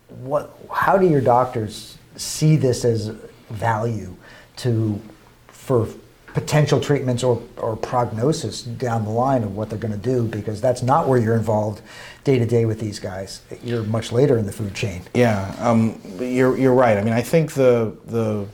what 0.09 0.57
how 0.73 0.97
do 0.97 1.09
your 1.09 1.21
doctors 1.21 1.99
see 2.17 2.57
this 2.57 2.85
as 2.85 3.09
value 3.51 4.17
to 4.57 5.01
for 5.49 5.89
potential 6.37 6.79
treatments 6.79 7.25
or, 7.25 7.43
or 7.57 7.75
prognosis 7.77 8.61
down 8.63 9.05
the 9.05 9.11
line 9.11 9.43
of 9.43 9.57
what 9.57 9.71
they're 9.71 9.79
going 9.79 9.93
to 9.93 9.99
do? 9.99 10.29
Because 10.29 10.61
that's 10.61 10.83
not 10.83 11.09
where 11.09 11.19
you're 11.19 11.35
involved 11.35 11.81
day 12.25 12.39
to 12.39 12.45
day 12.45 12.67
with 12.67 12.79
these 12.79 12.99
guys. 12.99 13.41
You're 13.65 13.85
much 13.85 14.13
later 14.13 14.37
in 14.37 14.45
the 14.45 14.53
food 14.53 14.75
chain. 14.75 15.01
Yeah, 15.15 15.55
um, 15.59 15.99
you're, 16.21 16.59
you're 16.59 16.75
right. 16.75 16.99
I 16.99 17.03
mean, 17.03 17.15
I 17.15 17.23
think 17.23 17.55
the, 17.55 17.97
the 18.05 18.47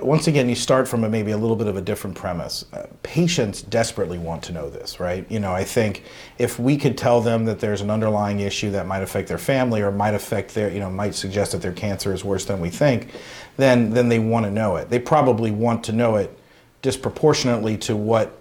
once 0.00 0.26
again, 0.26 0.48
you 0.48 0.54
start 0.54 0.86
from 0.86 1.04
a, 1.04 1.08
maybe 1.08 1.32
a 1.32 1.36
little 1.36 1.56
bit 1.56 1.66
of 1.66 1.76
a 1.76 1.80
different 1.80 2.16
premise. 2.16 2.64
Uh, 2.72 2.86
patients 3.02 3.62
desperately 3.62 4.18
want 4.18 4.42
to 4.44 4.52
know 4.52 4.70
this, 4.70 5.00
right? 5.00 5.26
You 5.30 5.40
know, 5.40 5.52
I 5.52 5.64
think 5.64 6.04
if 6.38 6.58
we 6.58 6.76
could 6.76 6.96
tell 6.96 7.20
them 7.20 7.44
that 7.46 7.60
there's 7.60 7.80
an 7.80 7.90
underlying 7.90 8.40
issue 8.40 8.70
that 8.70 8.86
might 8.86 9.02
affect 9.02 9.28
their 9.28 9.38
family 9.38 9.82
or 9.82 9.90
might 9.90 10.14
affect 10.14 10.54
their, 10.54 10.70
you 10.70 10.80
know, 10.80 10.90
might 10.90 11.14
suggest 11.14 11.52
that 11.52 11.62
their 11.62 11.72
cancer 11.72 12.12
is 12.12 12.24
worse 12.24 12.44
than 12.44 12.60
we 12.60 12.70
think, 12.70 13.10
then 13.56 13.90
then 13.90 14.08
they 14.08 14.18
want 14.18 14.44
to 14.46 14.50
know 14.50 14.76
it. 14.76 14.90
They 14.90 14.98
probably 14.98 15.50
want 15.50 15.84
to 15.84 15.92
know 15.92 16.16
it 16.16 16.36
disproportionately 16.82 17.76
to 17.78 17.96
what 17.96 18.38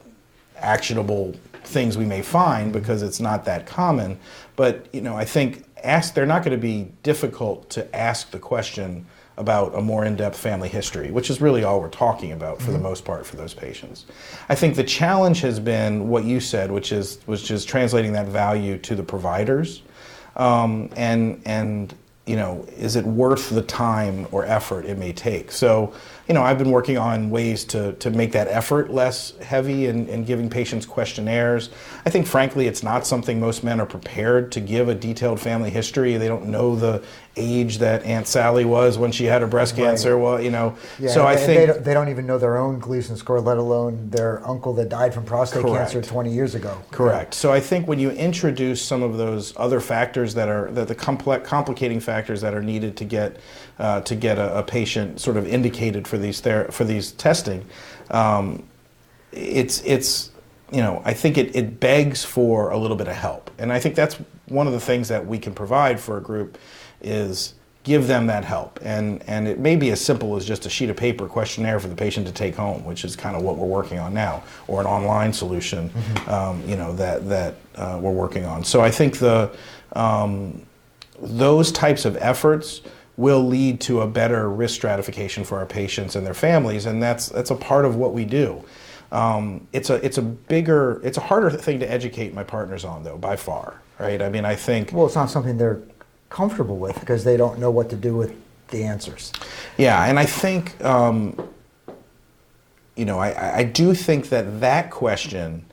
actionable 0.57 1.35
things 1.63 1.97
we 1.97 2.05
may 2.05 2.21
find 2.21 2.73
because 2.73 3.01
it's 3.01 3.19
not 3.19 3.45
that 3.45 3.65
common. 3.65 4.19
But 4.55 4.88
you 4.93 5.01
know, 5.01 5.15
I 5.15 5.25
think 5.25 5.63
ask 5.85 6.13
they're 6.13 6.25
not 6.25 6.43
going 6.43 6.57
to 6.57 6.61
be 6.61 6.91
difficult 7.03 7.69
to 7.71 7.95
ask 7.95 8.31
the 8.31 8.39
question 8.39 9.05
about 9.37 9.73
a 9.73 9.81
more 9.81 10.03
in-depth 10.03 10.37
family 10.37 10.67
history, 10.67 11.11
which 11.11 11.29
is 11.29 11.39
really 11.39 11.63
all 11.63 11.79
we're 11.79 11.89
talking 11.89 12.33
about 12.33 12.61
for 12.61 12.71
the 12.71 12.77
most 12.77 13.05
part 13.05 13.25
for 13.25 13.37
those 13.37 13.53
patients. 13.53 14.05
I 14.49 14.55
think 14.55 14.75
the 14.75 14.83
challenge 14.83 15.39
has 15.41 15.61
been 15.61 16.09
what 16.09 16.25
you 16.25 16.41
said, 16.41 16.71
which 16.71 16.91
is 16.91 17.19
which 17.25 17.49
is 17.49 17.63
translating 17.63 18.11
that 18.13 18.27
value 18.27 18.77
to 18.79 18.95
the 18.95 19.03
providers, 19.03 19.81
um, 20.35 20.89
and 20.97 21.41
and 21.45 21.95
you 22.29 22.35
know, 22.35 22.63
is 22.77 22.95
it 22.95 23.05
worth 23.05 23.49
the 23.49 23.63
time 23.63 24.27
or 24.31 24.45
effort 24.45 24.85
it 24.85 24.99
may 24.99 25.11
take? 25.11 25.51
So, 25.51 25.93
you 26.29 26.35
know, 26.35 26.43
I've 26.43 26.59
been 26.59 26.69
working 26.69 26.99
on 26.99 27.31
ways 27.31 27.65
to, 27.65 27.93
to 27.93 28.11
make 28.11 28.33
that 28.33 28.47
effort 28.49 28.91
less 28.91 29.35
heavy 29.39 29.87
and, 29.87 30.07
and 30.07 30.27
giving 30.27 30.47
patients 30.47 30.85
questionnaires. 30.85 31.71
I 32.05 32.11
think, 32.11 32.27
frankly, 32.27 32.67
it's 32.67 32.83
not 32.83 33.07
something 33.07 33.39
most 33.39 33.63
men 33.63 33.81
are 33.81 33.87
prepared 33.87 34.51
to 34.51 34.59
give 34.59 34.89
a 34.89 34.93
detailed 34.93 35.39
family 35.39 35.71
history. 35.71 36.17
They 36.17 36.27
don't 36.27 36.45
know 36.45 36.75
the 36.75 37.03
age 37.35 37.79
that 37.79 38.03
Aunt 38.03 38.27
Sally 38.27 38.63
was 38.63 38.99
when 38.99 39.11
she 39.11 39.25
had 39.25 39.41
her 39.41 39.47
breast 39.47 39.75
Right. 39.75 39.85
cancer. 39.85 40.19
Well, 40.19 40.39
you 40.39 40.51
know, 40.51 40.75
yeah 40.99 41.09
so 41.09 41.25
I 41.25 41.35
think 41.35 41.47
they 41.47 41.65
don't, 41.65 41.83
they 41.83 41.93
don't 41.95 42.09
even 42.09 42.27
know 42.27 42.37
their 42.37 42.57
own 42.57 42.77
Gleason 42.79 43.15
score 43.17 43.39
let 43.41 43.57
alone 43.57 44.09
their 44.09 44.45
uncle 44.47 44.73
that 44.73 44.89
died 44.89 45.13
from 45.13 45.25
prostate 45.25 45.61
Correct. 45.63 45.91
cancer 45.93 46.01
20 46.01 46.31
years 46.31 46.53
ago 46.53 46.77
Correct. 46.91 47.33
So 47.33 47.51
I 47.51 47.59
think 47.59 47.87
when 47.87 47.97
you 47.99 48.11
introduce 48.11 48.81
some 48.81 49.01
of 49.01 49.17
those 49.17 49.53
other 49.57 49.79
factors 49.79 50.33
that 50.35 50.49
are 50.49 50.69
that 50.71 50.87
the 50.87 50.95
complex, 50.95 51.47
complicating 51.47 51.99
factors 51.99 52.41
that 52.41 52.53
are 52.53 52.61
needed 52.63 52.97
to 52.97 53.05
get 53.05 53.37
uh, 53.79 54.01
to 54.01 54.15
get 54.15 54.37
a, 54.37 54.59
a 54.59 54.63
patient 54.63 55.19
sort 55.19 55.37
of 55.37 55.47
indicated 55.47 56.07
for 56.07 56.17
these 56.17 56.39
ther- 56.41 56.69
for 56.71 56.83
these 56.83 57.11
testing, 57.13 57.65
um, 58.11 58.63
it's 59.31 59.81
it's 59.83 60.31
you 60.71 60.81
know 60.81 61.01
I 61.05 61.13
think 61.13 61.37
it, 61.37 61.55
it 61.55 61.79
begs 61.79 62.23
for 62.23 62.69
a 62.71 62.77
little 62.77 62.97
bit 62.97 63.07
of 63.07 63.15
help, 63.15 63.49
and 63.57 63.71
I 63.71 63.79
think 63.79 63.95
that's 63.95 64.17
one 64.47 64.67
of 64.67 64.73
the 64.73 64.79
things 64.79 65.07
that 65.07 65.25
we 65.25 65.37
can 65.37 65.53
provide 65.53 65.99
for 65.99 66.17
a 66.17 66.21
group 66.21 66.57
is 67.01 67.53
give 67.83 68.07
them 68.07 68.27
that 68.27 68.43
help. 68.43 68.79
And 68.83 69.23
and 69.27 69.47
it 69.47 69.59
may 69.59 69.75
be 69.75 69.91
as 69.91 70.01
simple 70.01 70.35
as 70.35 70.45
just 70.45 70.65
a 70.65 70.69
sheet 70.69 70.89
of 70.89 70.97
paper 70.97 71.27
questionnaire 71.27 71.79
for 71.79 71.87
the 71.87 71.95
patient 71.95 72.27
to 72.27 72.33
take 72.33 72.55
home 72.55 72.83
which 72.83 73.05
is 73.05 73.15
kind 73.15 73.35
of 73.35 73.41
what 73.41 73.57
we're 73.57 73.67
working 73.67 73.99
on 73.99 74.13
now 74.13 74.43
or 74.67 74.81
an 74.81 74.87
online 74.87 75.31
solution 75.33 75.89
um, 76.27 76.61
you 76.67 76.75
know 76.75 76.93
that 76.93 77.27
that 77.29 77.55
uh, 77.75 77.97
we're 78.01 78.11
working 78.11 78.45
on. 78.45 78.63
So 78.63 78.81
I 78.81 78.91
think 78.91 79.17
the 79.17 79.51
um, 79.93 80.61
those 81.21 81.71
types 81.71 82.05
of 82.05 82.17
efforts 82.17 82.81
will 83.19 83.45
lead 83.45 83.82
to 83.82 83.99
a 83.99 84.08
better 84.08 84.49
risk 84.49 84.75
stratification 84.75 85.43
for 85.43 85.58
our 85.58 85.65
patients 85.65 86.15
and 86.15 86.25
their 86.25 86.34
families, 86.34 86.86
and 86.86 87.03
that's 87.03 87.27
that's 87.27 87.51
a 87.51 87.55
part 87.55 87.84
of 87.84 87.97
what 87.97 88.13
we 88.13 88.23
do. 88.23 88.63
Um, 89.12 89.67
it's 89.73 89.89
a 89.89 89.95
it's 90.05 90.17
a 90.17 90.21
bigger 90.21 91.01
it's 91.03 91.17
a 91.17 91.21
harder 91.21 91.49
thing 91.49 91.82
to 91.82 91.91
educate 91.91 92.34
my 92.34 92.45
partners 92.45 92.86
on 92.86 93.03
though 93.03 93.17
by 93.17 93.36
far, 93.36 93.82
right? 93.99 94.21
I 94.21 94.29
mean, 94.29 94.45
I 94.45 94.55
think 94.55 94.93
Well, 94.93 95.05
it's 95.05 95.15
not 95.15 95.29
something 95.29 95.58
they're 95.58 95.82
comfortable 96.29 96.77
with 96.77 96.97
because 97.01 97.25
they 97.25 97.36
don't 97.36 97.60
know 97.60 97.69
what 97.69 97.89
to 97.89 97.97
do 97.97 98.15
with 98.15 98.34
the 98.69 98.86
answers. 98.86 99.34
Yeah, 99.77 100.05
and 100.05 100.17
I 100.17 100.25
think, 100.25 100.82
um, 100.86 101.36
you 102.95 103.03
know, 103.03 103.19
I, 103.19 103.58
I 103.58 103.63
do 103.63 103.93
think 103.93 104.29
that 104.29 104.62
that 104.62 104.91
question 104.91 105.65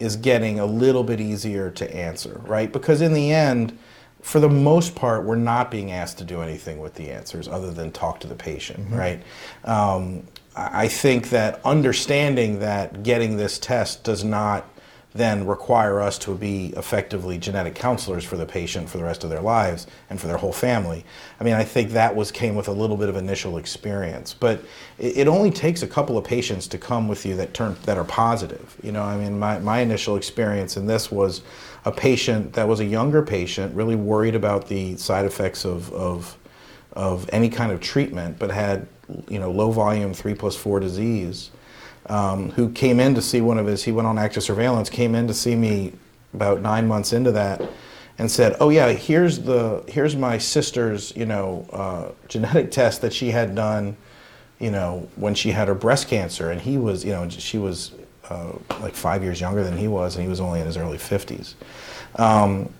is 0.00 0.16
getting 0.16 0.58
a 0.60 0.66
little 0.66 1.04
bit 1.04 1.20
easier 1.20 1.70
to 1.70 1.96
answer, 1.96 2.40
right? 2.44 2.70
Because 2.70 3.00
in 3.00 3.14
the 3.14 3.32
end, 3.32 3.78
for 4.22 4.40
the 4.40 4.48
most 4.48 4.94
part, 4.94 5.24
we're 5.24 5.36
not 5.36 5.70
being 5.70 5.92
asked 5.92 6.18
to 6.18 6.24
do 6.24 6.40
anything 6.42 6.78
with 6.78 6.94
the 6.94 7.10
answers 7.10 7.48
other 7.48 7.70
than 7.70 7.90
talk 7.92 8.20
to 8.20 8.26
the 8.26 8.34
patient, 8.34 8.86
right? 8.90 9.22
Um, 9.64 10.24
I 10.56 10.84
I 10.84 10.88
think 10.88 11.30
that 11.30 11.60
understanding 11.64 12.58
that 12.60 13.02
getting 13.02 13.36
this 13.36 13.58
test 13.58 14.04
does 14.04 14.24
not 14.24 14.68
then 15.12 15.46
require 15.46 16.00
us 16.00 16.18
to 16.18 16.34
be 16.34 16.72
effectively 16.76 17.36
genetic 17.36 17.74
counselors 17.74 18.24
for 18.24 18.36
the 18.36 18.46
patient 18.46 18.88
for 18.88 18.98
the 18.98 19.04
rest 19.04 19.24
of 19.24 19.30
their 19.30 19.40
lives 19.40 19.86
and 20.08 20.20
for 20.20 20.28
their 20.28 20.36
whole 20.36 20.52
family. 20.52 21.04
I 21.40 21.44
mean, 21.44 21.54
I 21.54 21.64
think 21.64 21.90
that 21.90 22.14
was 22.14 22.30
came 22.30 22.54
with 22.54 22.68
a 22.68 22.72
little 22.72 22.96
bit 22.96 23.08
of 23.08 23.16
initial 23.16 23.58
experience, 23.58 24.32
but 24.34 24.62
it, 24.98 25.18
it 25.18 25.28
only 25.28 25.50
takes 25.50 25.82
a 25.82 25.88
couple 25.88 26.16
of 26.16 26.24
patients 26.24 26.68
to 26.68 26.78
come 26.78 27.08
with 27.08 27.26
you 27.26 27.34
that 27.36 27.54
turn 27.54 27.76
that 27.84 27.98
are 27.98 28.04
positive. 28.04 28.76
You 28.82 28.92
know, 28.92 29.02
I 29.02 29.16
mean, 29.16 29.38
my, 29.38 29.58
my 29.58 29.80
initial 29.80 30.16
experience 30.16 30.76
in 30.76 30.86
this 30.86 31.10
was 31.10 31.42
a 31.84 31.90
patient 31.90 32.52
that 32.52 32.68
was 32.68 32.80
a 32.80 32.84
younger 32.84 33.22
patient, 33.22 33.74
really 33.74 33.96
worried 33.96 34.34
about 34.34 34.68
the 34.68 34.96
side 34.96 35.24
effects 35.24 35.64
of, 35.64 35.92
of 35.92 36.36
of 36.92 37.30
any 37.32 37.48
kind 37.48 37.70
of 37.70 37.80
treatment, 37.80 38.38
but 38.38 38.50
had 38.50 38.86
you 39.28 39.38
know 39.38 39.50
low 39.50 39.70
volume 39.70 40.14
three 40.14 40.34
plus 40.34 40.56
four 40.56 40.80
disease 40.80 41.50
um, 42.06 42.50
who 42.50 42.70
came 42.70 43.00
in 43.00 43.14
to 43.14 43.22
see 43.22 43.40
one 43.40 43.58
of 43.58 43.66
his, 43.66 43.84
he 43.84 43.92
went 43.92 44.08
on 44.08 44.18
active 44.18 44.42
surveillance, 44.42 44.90
came 44.90 45.14
in 45.14 45.26
to 45.26 45.34
see 45.34 45.54
me 45.54 45.92
about 46.34 46.60
nine 46.60 46.86
months 46.86 47.12
into 47.12 47.32
that 47.32 47.62
and 48.18 48.30
said, 48.30 48.56
oh 48.60 48.70
yeah, 48.70 48.90
here's 48.92 49.40
the, 49.40 49.84
here's 49.88 50.16
my 50.16 50.38
sister's, 50.38 51.14
you 51.16 51.26
know, 51.26 51.66
uh, 51.72 52.10
genetic 52.28 52.70
test 52.70 53.00
that 53.00 53.12
she 53.12 53.30
had 53.30 53.54
done, 53.54 53.96
you 54.58 54.70
know, 54.70 55.08
when 55.16 55.34
she 55.34 55.50
had 55.50 55.68
her 55.68 55.74
breast 55.74 56.08
cancer. 56.08 56.50
And 56.50 56.60
he 56.60 56.78
was, 56.78 57.04
you 57.04 57.12
know, 57.12 57.28
she 57.28 57.58
was 57.58 57.92
uh, 58.28 58.52
like 58.80 58.94
five 58.94 59.22
years 59.22 59.40
younger 59.40 59.64
than 59.64 59.76
he 59.76 59.88
was, 59.88 60.16
and 60.16 60.22
he 60.22 60.28
was 60.28 60.40
only 60.40 60.60
in 60.60 60.66
his 60.66 60.76
early 60.76 60.98
50s. 60.98 61.54
Um, 62.16 62.72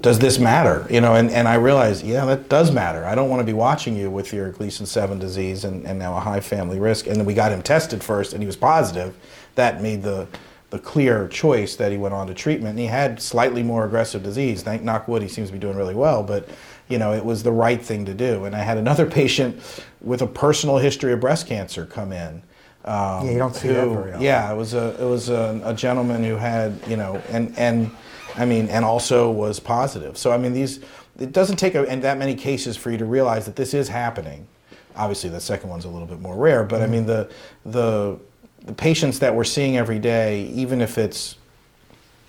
does 0.00 0.18
this 0.18 0.38
matter? 0.38 0.86
You 0.90 1.00
know, 1.00 1.14
and, 1.14 1.30
and 1.30 1.48
I 1.48 1.54
realized, 1.54 2.04
yeah, 2.04 2.24
that 2.26 2.48
does 2.48 2.70
matter. 2.70 3.04
I 3.04 3.14
don't 3.14 3.28
want 3.28 3.40
to 3.40 3.46
be 3.46 3.52
watching 3.52 3.96
you 3.96 4.10
with 4.10 4.32
your 4.32 4.50
Gleason 4.52 4.86
7 4.86 5.18
disease 5.18 5.64
and, 5.64 5.86
and 5.86 5.98
now 5.98 6.16
a 6.16 6.20
high 6.20 6.40
family 6.40 6.78
risk. 6.78 7.06
And 7.06 7.16
then 7.16 7.24
we 7.24 7.34
got 7.34 7.52
him 7.52 7.62
tested 7.62 8.02
first 8.02 8.32
and 8.32 8.42
he 8.42 8.46
was 8.46 8.56
positive. 8.56 9.16
That 9.54 9.80
made 9.80 10.02
the, 10.02 10.28
the 10.70 10.78
clear 10.78 11.28
choice 11.28 11.76
that 11.76 11.92
he 11.92 11.98
went 11.98 12.14
on 12.14 12.26
to 12.26 12.34
treatment. 12.34 12.70
And 12.70 12.78
he 12.78 12.86
had 12.86 13.20
slightly 13.20 13.62
more 13.62 13.84
aggressive 13.84 14.22
disease. 14.22 14.62
Thank 14.62 14.82
knockwood, 14.82 15.22
he 15.22 15.28
seems 15.28 15.48
to 15.48 15.52
be 15.52 15.58
doing 15.58 15.76
really 15.76 15.94
well. 15.94 16.22
But, 16.22 16.48
you 16.88 16.98
know, 16.98 17.12
it 17.12 17.24
was 17.24 17.42
the 17.42 17.52
right 17.52 17.82
thing 17.82 18.04
to 18.04 18.14
do. 18.14 18.44
And 18.44 18.54
I 18.54 18.60
had 18.60 18.78
another 18.78 19.06
patient 19.10 19.60
with 20.00 20.22
a 20.22 20.26
personal 20.26 20.78
history 20.78 21.12
of 21.12 21.20
breast 21.20 21.46
cancer 21.46 21.86
come 21.86 22.12
in. 22.12 22.42
Um, 22.84 23.26
yeah, 23.26 23.32
you 23.32 23.38
don't 23.38 23.54
see 23.54 23.68
who, 23.68 23.74
that 23.74 23.88
very 23.88 24.12
often. 24.12 24.22
Yeah, 24.22 24.52
it 24.52 24.56
was 24.56 24.72
a 24.72 24.94
it 25.02 25.04
was 25.04 25.28
a, 25.28 25.60
a 25.64 25.74
gentleman 25.74 26.22
who 26.22 26.36
had 26.36 26.78
you 26.86 26.96
know 26.96 27.20
and 27.30 27.52
and 27.58 27.90
I 28.36 28.44
mean, 28.44 28.68
and 28.68 28.84
also 28.84 29.30
was 29.30 29.60
positive. 29.60 30.18
So 30.18 30.32
I 30.32 30.38
mean, 30.38 30.52
these 30.52 30.80
it 31.18 31.32
doesn't 31.32 31.56
take 31.56 31.74
a, 31.74 31.84
in 31.84 32.00
that 32.00 32.18
many 32.18 32.34
cases 32.34 32.76
for 32.76 32.90
you 32.90 32.98
to 32.98 33.04
realize 33.04 33.46
that 33.46 33.56
this 33.56 33.74
is 33.74 33.88
happening. 33.88 34.46
Obviously, 34.94 35.30
the 35.30 35.40
second 35.40 35.70
one's 35.70 35.84
a 35.84 35.88
little 35.88 36.06
bit 36.06 36.20
more 36.20 36.36
rare, 36.36 36.64
but 36.64 36.76
mm-hmm. 36.76 36.84
I 36.84 36.86
mean 36.86 37.06
the 37.06 37.30
the 37.64 38.18
the 38.64 38.72
patients 38.72 39.20
that 39.20 39.34
we're 39.34 39.44
seeing 39.44 39.76
every 39.76 39.98
day, 39.98 40.46
even 40.46 40.80
if 40.80 40.98
it's 40.98 41.36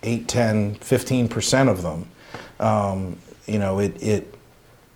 8, 0.04 0.28
10, 0.28 0.76
15 0.76 1.28
percent 1.28 1.70
of 1.70 1.82
them, 1.82 2.08
um, 2.60 3.18
you 3.48 3.60
know, 3.60 3.80
it, 3.80 4.02
it 4.02 4.34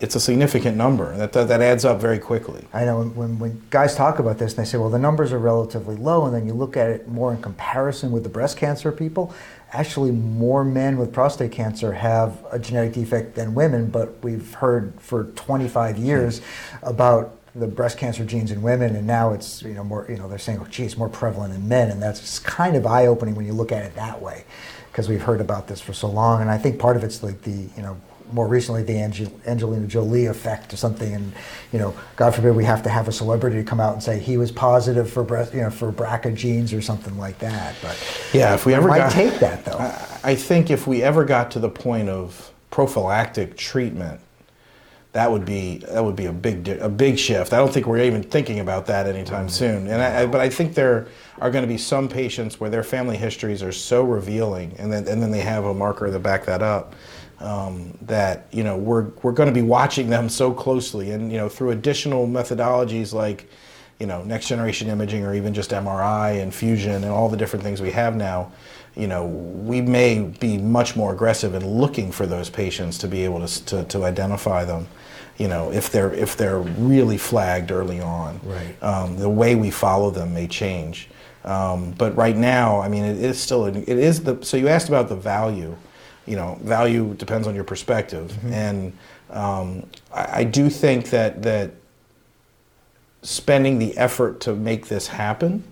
it's 0.02 0.16
a 0.16 0.20
significant 0.20 0.76
number. 0.76 1.16
That, 1.16 1.32
that, 1.32 1.46
that 1.46 1.60
adds 1.60 1.84
up 1.84 2.00
very 2.00 2.18
quickly. 2.18 2.66
I 2.72 2.84
know 2.84 3.04
when, 3.04 3.38
when 3.38 3.62
guys 3.70 3.94
talk 3.94 4.18
about 4.18 4.36
this 4.36 4.52
and 4.56 4.66
they 4.66 4.68
say, 4.68 4.76
well, 4.76 4.90
the 4.90 4.98
numbers 4.98 5.32
are 5.32 5.38
relatively 5.38 5.94
low, 5.94 6.26
and 6.26 6.34
then 6.34 6.44
you 6.44 6.54
look 6.54 6.76
at 6.76 6.90
it 6.90 7.06
more 7.06 7.32
in 7.32 7.40
comparison 7.40 8.10
with 8.10 8.24
the 8.24 8.28
breast 8.28 8.56
cancer 8.56 8.90
people, 8.90 9.32
actually 9.72 10.10
more 10.10 10.64
men 10.64 10.98
with 10.98 11.12
prostate 11.12 11.52
cancer 11.52 11.92
have 11.92 12.44
a 12.50 12.58
genetic 12.58 12.92
defect 12.92 13.34
than 13.34 13.54
women, 13.54 13.88
but 13.88 14.22
we've 14.22 14.54
heard 14.54 14.92
for 15.00 15.24
25 15.24 15.96
hmm. 15.96 16.04
years 16.04 16.40
about 16.82 17.38
the 17.54 17.66
breast 17.66 17.98
cancer 17.98 18.24
genes 18.24 18.50
in 18.50 18.62
women, 18.62 18.96
and 18.96 19.06
now 19.06 19.32
it's 19.32 19.62
you 19.62 19.74
know 19.74 19.84
more 19.84 20.06
you 20.08 20.16
know 20.16 20.26
they're 20.26 20.38
saying 20.38 20.58
oh 20.62 20.66
gee 20.70 20.84
it's 20.84 20.96
more 20.96 21.08
prevalent 21.08 21.54
in 21.54 21.68
men, 21.68 21.90
and 21.90 22.02
that's 22.02 22.38
kind 22.38 22.76
of 22.76 22.86
eye 22.86 23.06
opening 23.06 23.34
when 23.34 23.44
you 23.44 23.52
look 23.52 23.72
at 23.72 23.84
it 23.84 23.94
that 23.94 24.22
way, 24.22 24.44
because 24.90 25.06
we've 25.08 25.20
heard 25.20 25.40
about 25.40 25.68
this 25.68 25.78
for 25.78 25.92
so 25.92 26.08
long, 26.08 26.40
and 26.40 26.50
I 26.50 26.56
think 26.56 26.78
part 26.78 26.96
of 26.96 27.04
it's 27.04 27.22
like 27.22 27.42
the 27.42 27.68
you 27.76 27.82
know 27.82 28.00
more 28.32 28.46
recently 28.46 28.82
the 28.82 28.94
Angel- 28.94 29.40
Angelina 29.46 29.86
Jolie 29.86 30.26
effect 30.26 30.72
or 30.72 30.76
something, 30.76 31.14
and 31.14 31.32
you 31.72 31.78
know, 31.78 31.94
God 32.16 32.34
forbid 32.34 32.56
we 32.56 32.64
have 32.64 32.82
to 32.84 32.88
have 32.88 33.08
a 33.08 33.12
celebrity 33.12 33.56
to 33.56 33.64
come 33.64 33.80
out 33.80 33.92
and 33.92 34.02
say 34.02 34.18
he 34.18 34.36
was 34.36 34.50
positive 34.50 35.10
for 35.10 35.22
breast, 35.22 35.54
you 35.54 35.60
know, 35.60 35.70
for 35.70 35.92
BRCA 35.92 36.34
genes 36.34 36.72
or 36.72 36.80
something 36.80 37.16
like 37.18 37.38
that. 37.38 37.74
But 37.82 37.96
yeah, 38.32 38.54
if 38.54 38.66
we 38.66 38.74
ever 38.74 38.88
might 38.88 38.98
got, 38.98 39.12
take 39.12 39.38
that 39.40 39.64
though, 39.64 39.78
I, 39.78 40.30
I 40.32 40.34
think 40.34 40.70
if 40.70 40.86
we 40.86 41.02
ever 41.02 41.24
got 41.24 41.50
to 41.52 41.58
the 41.58 41.68
point 41.68 42.08
of 42.08 42.52
prophylactic 42.70 43.56
treatment, 43.56 44.20
that 45.12 45.30
would 45.30 45.44
be 45.44 45.78
that 45.78 46.02
would 46.02 46.16
be 46.16 46.26
a 46.26 46.32
big 46.32 46.68
a 46.68 46.88
big 46.88 47.18
shift. 47.18 47.52
I 47.52 47.58
don't 47.58 47.72
think 47.72 47.86
we're 47.86 47.98
even 47.98 48.22
thinking 48.22 48.60
about 48.60 48.86
that 48.86 49.06
anytime 49.06 49.46
mm. 49.46 49.50
soon. 49.50 49.86
And 49.86 50.00
I, 50.00 50.26
but 50.26 50.40
I 50.40 50.48
think 50.48 50.74
there 50.74 51.06
are 51.40 51.50
going 51.50 51.62
to 51.62 51.68
be 51.68 51.78
some 51.78 52.08
patients 52.08 52.58
where 52.58 52.70
their 52.70 52.82
family 52.82 53.16
histories 53.16 53.62
are 53.62 53.72
so 53.72 54.04
revealing, 54.04 54.74
and 54.78 54.90
then 54.90 55.06
and 55.06 55.22
then 55.22 55.30
they 55.30 55.40
have 55.40 55.64
a 55.64 55.74
marker 55.74 56.10
to 56.10 56.18
back 56.18 56.46
that 56.46 56.62
up 56.62 56.94
um, 57.42 57.96
that 58.02 58.46
you 58.52 58.64
know 58.64 58.76
we're 58.76 59.08
we're 59.22 59.32
going 59.32 59.48
to 59.48 59.54
be 59.54 59.62
watching 59.62 60.08
them 60.08 60.28
so 60.28 60.52
closely, 60.52 61.10
and 61.10 61.30
you 61.30 61.38
know 61.38 61.48
through 61.48 61.70
additional 61.70 62.26
methodologies 62.26 63.12
like 63.12 63.48
you 63.98 64.06
know 64.06 64.22
next 64.24 64.48
generation 64.48 64.88
imaging 64.88 65.24
or 65.24 65.34
even 65.34 65.52
just 65.52 65.70
MRI 65.70 66.40
and 66.40 66.54
fusion 66.54 66.92
and 66.92 67.06
all 67.06 67.28
the 67.28 67.36
different 67.36 67.64
things 67.64 67.80
we 67.80 67.90
have 67.90 68.16
now. 68.16 68.52
You 68.94 69.06
know, 69.06 69.24
we 69.24 69.80
may 69.80 70.20
be 70.20 70.58
much 70.58 70.96
more 70.96 71.14
aggressive 71.14 71.54
in 71.54 71.66
looking 71.66 72.12
for 72.12 72.26
those 72.26 72.50
patients 72.50 72.98
to 72.98 73.08
be 73.08 73.24
able 73.24 73.46
to, 73.46 73.64
to, 73.64 73.84
to 73.84 74.04
identify 74.04 74.66
them 74.66 74.86
you 75.38 75.48
know, 75.48 75.72
if 75.72 75.90
they're 75.90 76.12
if 76.12 76.36
they're 76.36 76.60
really 76.60 77.18
flagged 77.18 77.70
early 77.70 78.00
on. 78.00 78.40
Right. 78.44 78.82
Um, 78.82 79.16
the 79.16 79.28
way 79.28 79.54
we 79.54 79.70
follow 79.70 80.10
them 80.10 80.34
may 80.34 80.46
change. 80.46 81.08
Um, 81.44 81.92
but 81.92 82.16
right 82.16 82.36
now, 82.36 82.80
I 82.80 82.88
mean, 82.88 83.04
it 83.04 83.18
is 83.18 83.40
still 83.40 83.66
it 83.66 83.88
is 83.88 84.22
the. 84.22 84.42
So 84.44 84.56
you 84.56 84.68
asked 84.68 84.88
about 84.88 85.08
the 85.08 85.16
value 85.16 85.76
you 86.26 86.36
know, 86.36 86.58
value 86.62 87.14
depends 87.14 87.46
on 87.46 87.54
your 87.54 87.64
perspective, 87.64 88.30
mm-hmm. 88.32 88.52
and 88.52 88.92
um, 89.30 89.86
I, 90.12 90.40
I, 90.40 90.44
do 90.44 90.68
think 90.68 91.10
that 91.10 91.42
that 91.42 91.72
spending 93.22 93.78
the 93.78 93.96
effort 93.96 94.40
to 94.40 94.54
make 94.54 94.88
this 94.88 95.06
happen, 95.08 95.64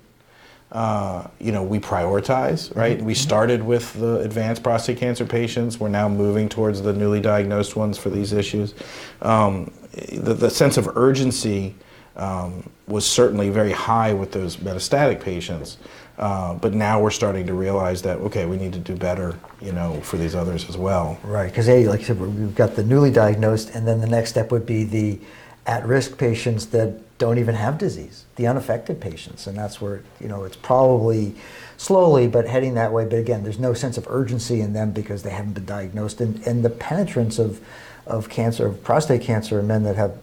uh, 0.72 1.26
you 1.38 1.52
know, 1.52 1.62
we 1.62 1.78
prioritize, 1.78 2.74
right? 2.74 2.96
Mm-hmm. 2.96 3.06
We 3.06 3.14
started 3.14 3.62
with 3.62 3.92
the 3.94 4.20
advanced 4.20 4.62
prostate 4.62 4.98
cancer 4.98 5.26
patients. 5.26 5.78
We're 5.78 5.88
now 5.88 6.08
moving 6.08 6.48
towards 6.48 6.80
the 6.82 6.92
newly 6.92 7.20
diagnosed 7.20 7.76
ones 7.76 7.98
for 7.98 8.08
these 8.08 8.32
issues. 8.32 8.74
Um, 9.20 9.72
the, 9.92 10.34
the 10.34 10.50
sense 10.50 10.76
of 10.76 10.96
urgency 10.96 11.74
um, 12.16 12.70
was 12.86 13.06
certainly 13.06 13.50
very 13.50 13.72
high 13.72 14.12
with 14.12 14.32
those 14.32 14.56
metastatic 14.58 15.20
patients. 15.20 15.78
Uh, 16.20 16.52
but 16.52 16.74
now 16.74 17.00
we're 17.00 17.10
starting 17.10 17.46
to 17.46 17.54
realize 17.54 18.02
that 18.02 18.18
okay, 18.18 18.44
we 18.44 18.58
need 18.58 18.74
to 18.74 18.78
do 18.78 18.94
better, 18.94 19.38
you 19.62 19.72
know, 19.72 19.98
for 20.02 20.18
these 20.18 20.34
others 20.34 20.68
as 20.68 20.76
well. 20.76 21.18
Right, 21.24 21.50
because 21.50 21.64
hey, 21.64 21.88
like 21.88 22.00
I 22.00 22.02
said, 22.02 22.20
we've 22.20 22.54
got 22.54 22.76
the 22.76 22.84
newly 22.84 23.10
diagnosed, 23.10 23.70
and 23.70 23.88
then 23.88 24.02
the 24.02 24.06
next 24.06 24.28
step 24.28 24.52
would 24.52 24.66
be 24.66 24.84
the 24.84 25.18
at-risk 25.66 26.18
patients 26.18 26.66
that 26.66 27.18
don't 27.18 27.38
even 27.38 27.54
have 27.54 27.78
disease, 27.78 28.26
the 28.36 28.46
unaffected 28.46 29.00
patients, 29.00 29.46
and 29.46 29.56
that's 29.56 29.80
where 29.80 30.02
you 30.20 30.28
know 30.28 30.44
it's 30.44 30.56
probably 30.56 31.34
slowly 31.78 32.28
but 32.28 32.46
heading 32.46 32.74
that 32.74 32.92
way. 32.92 33.06
But 33.06 33.18
again, 33.18 33.42
there's 33.42 33.58
no 33.58 33.72
sense 33.72 33.96
of 33.96 34.06
urgency 34.06 34.60
in 34.60 34.74
them 34.74 34.90
because 34.90 35.22
they 35.22 35.30
haven't 35.30 35.54
been 35.54 35.64
diagnosed, 35.64 36.20
and 36.20 36.46
and 36.46 36.62
the 36.62 36.70
penetrance 36.70 37.38
of 37.38 37.62
of 38.06 38.28
cancer, 38.28 38.66
of 38.66 38.84
prostate 38.84 39.22
cancer 39.22 39.58
in 39.60 39.66
men 39.66 39.84
that 39.84 39.96
have 39.96 40.18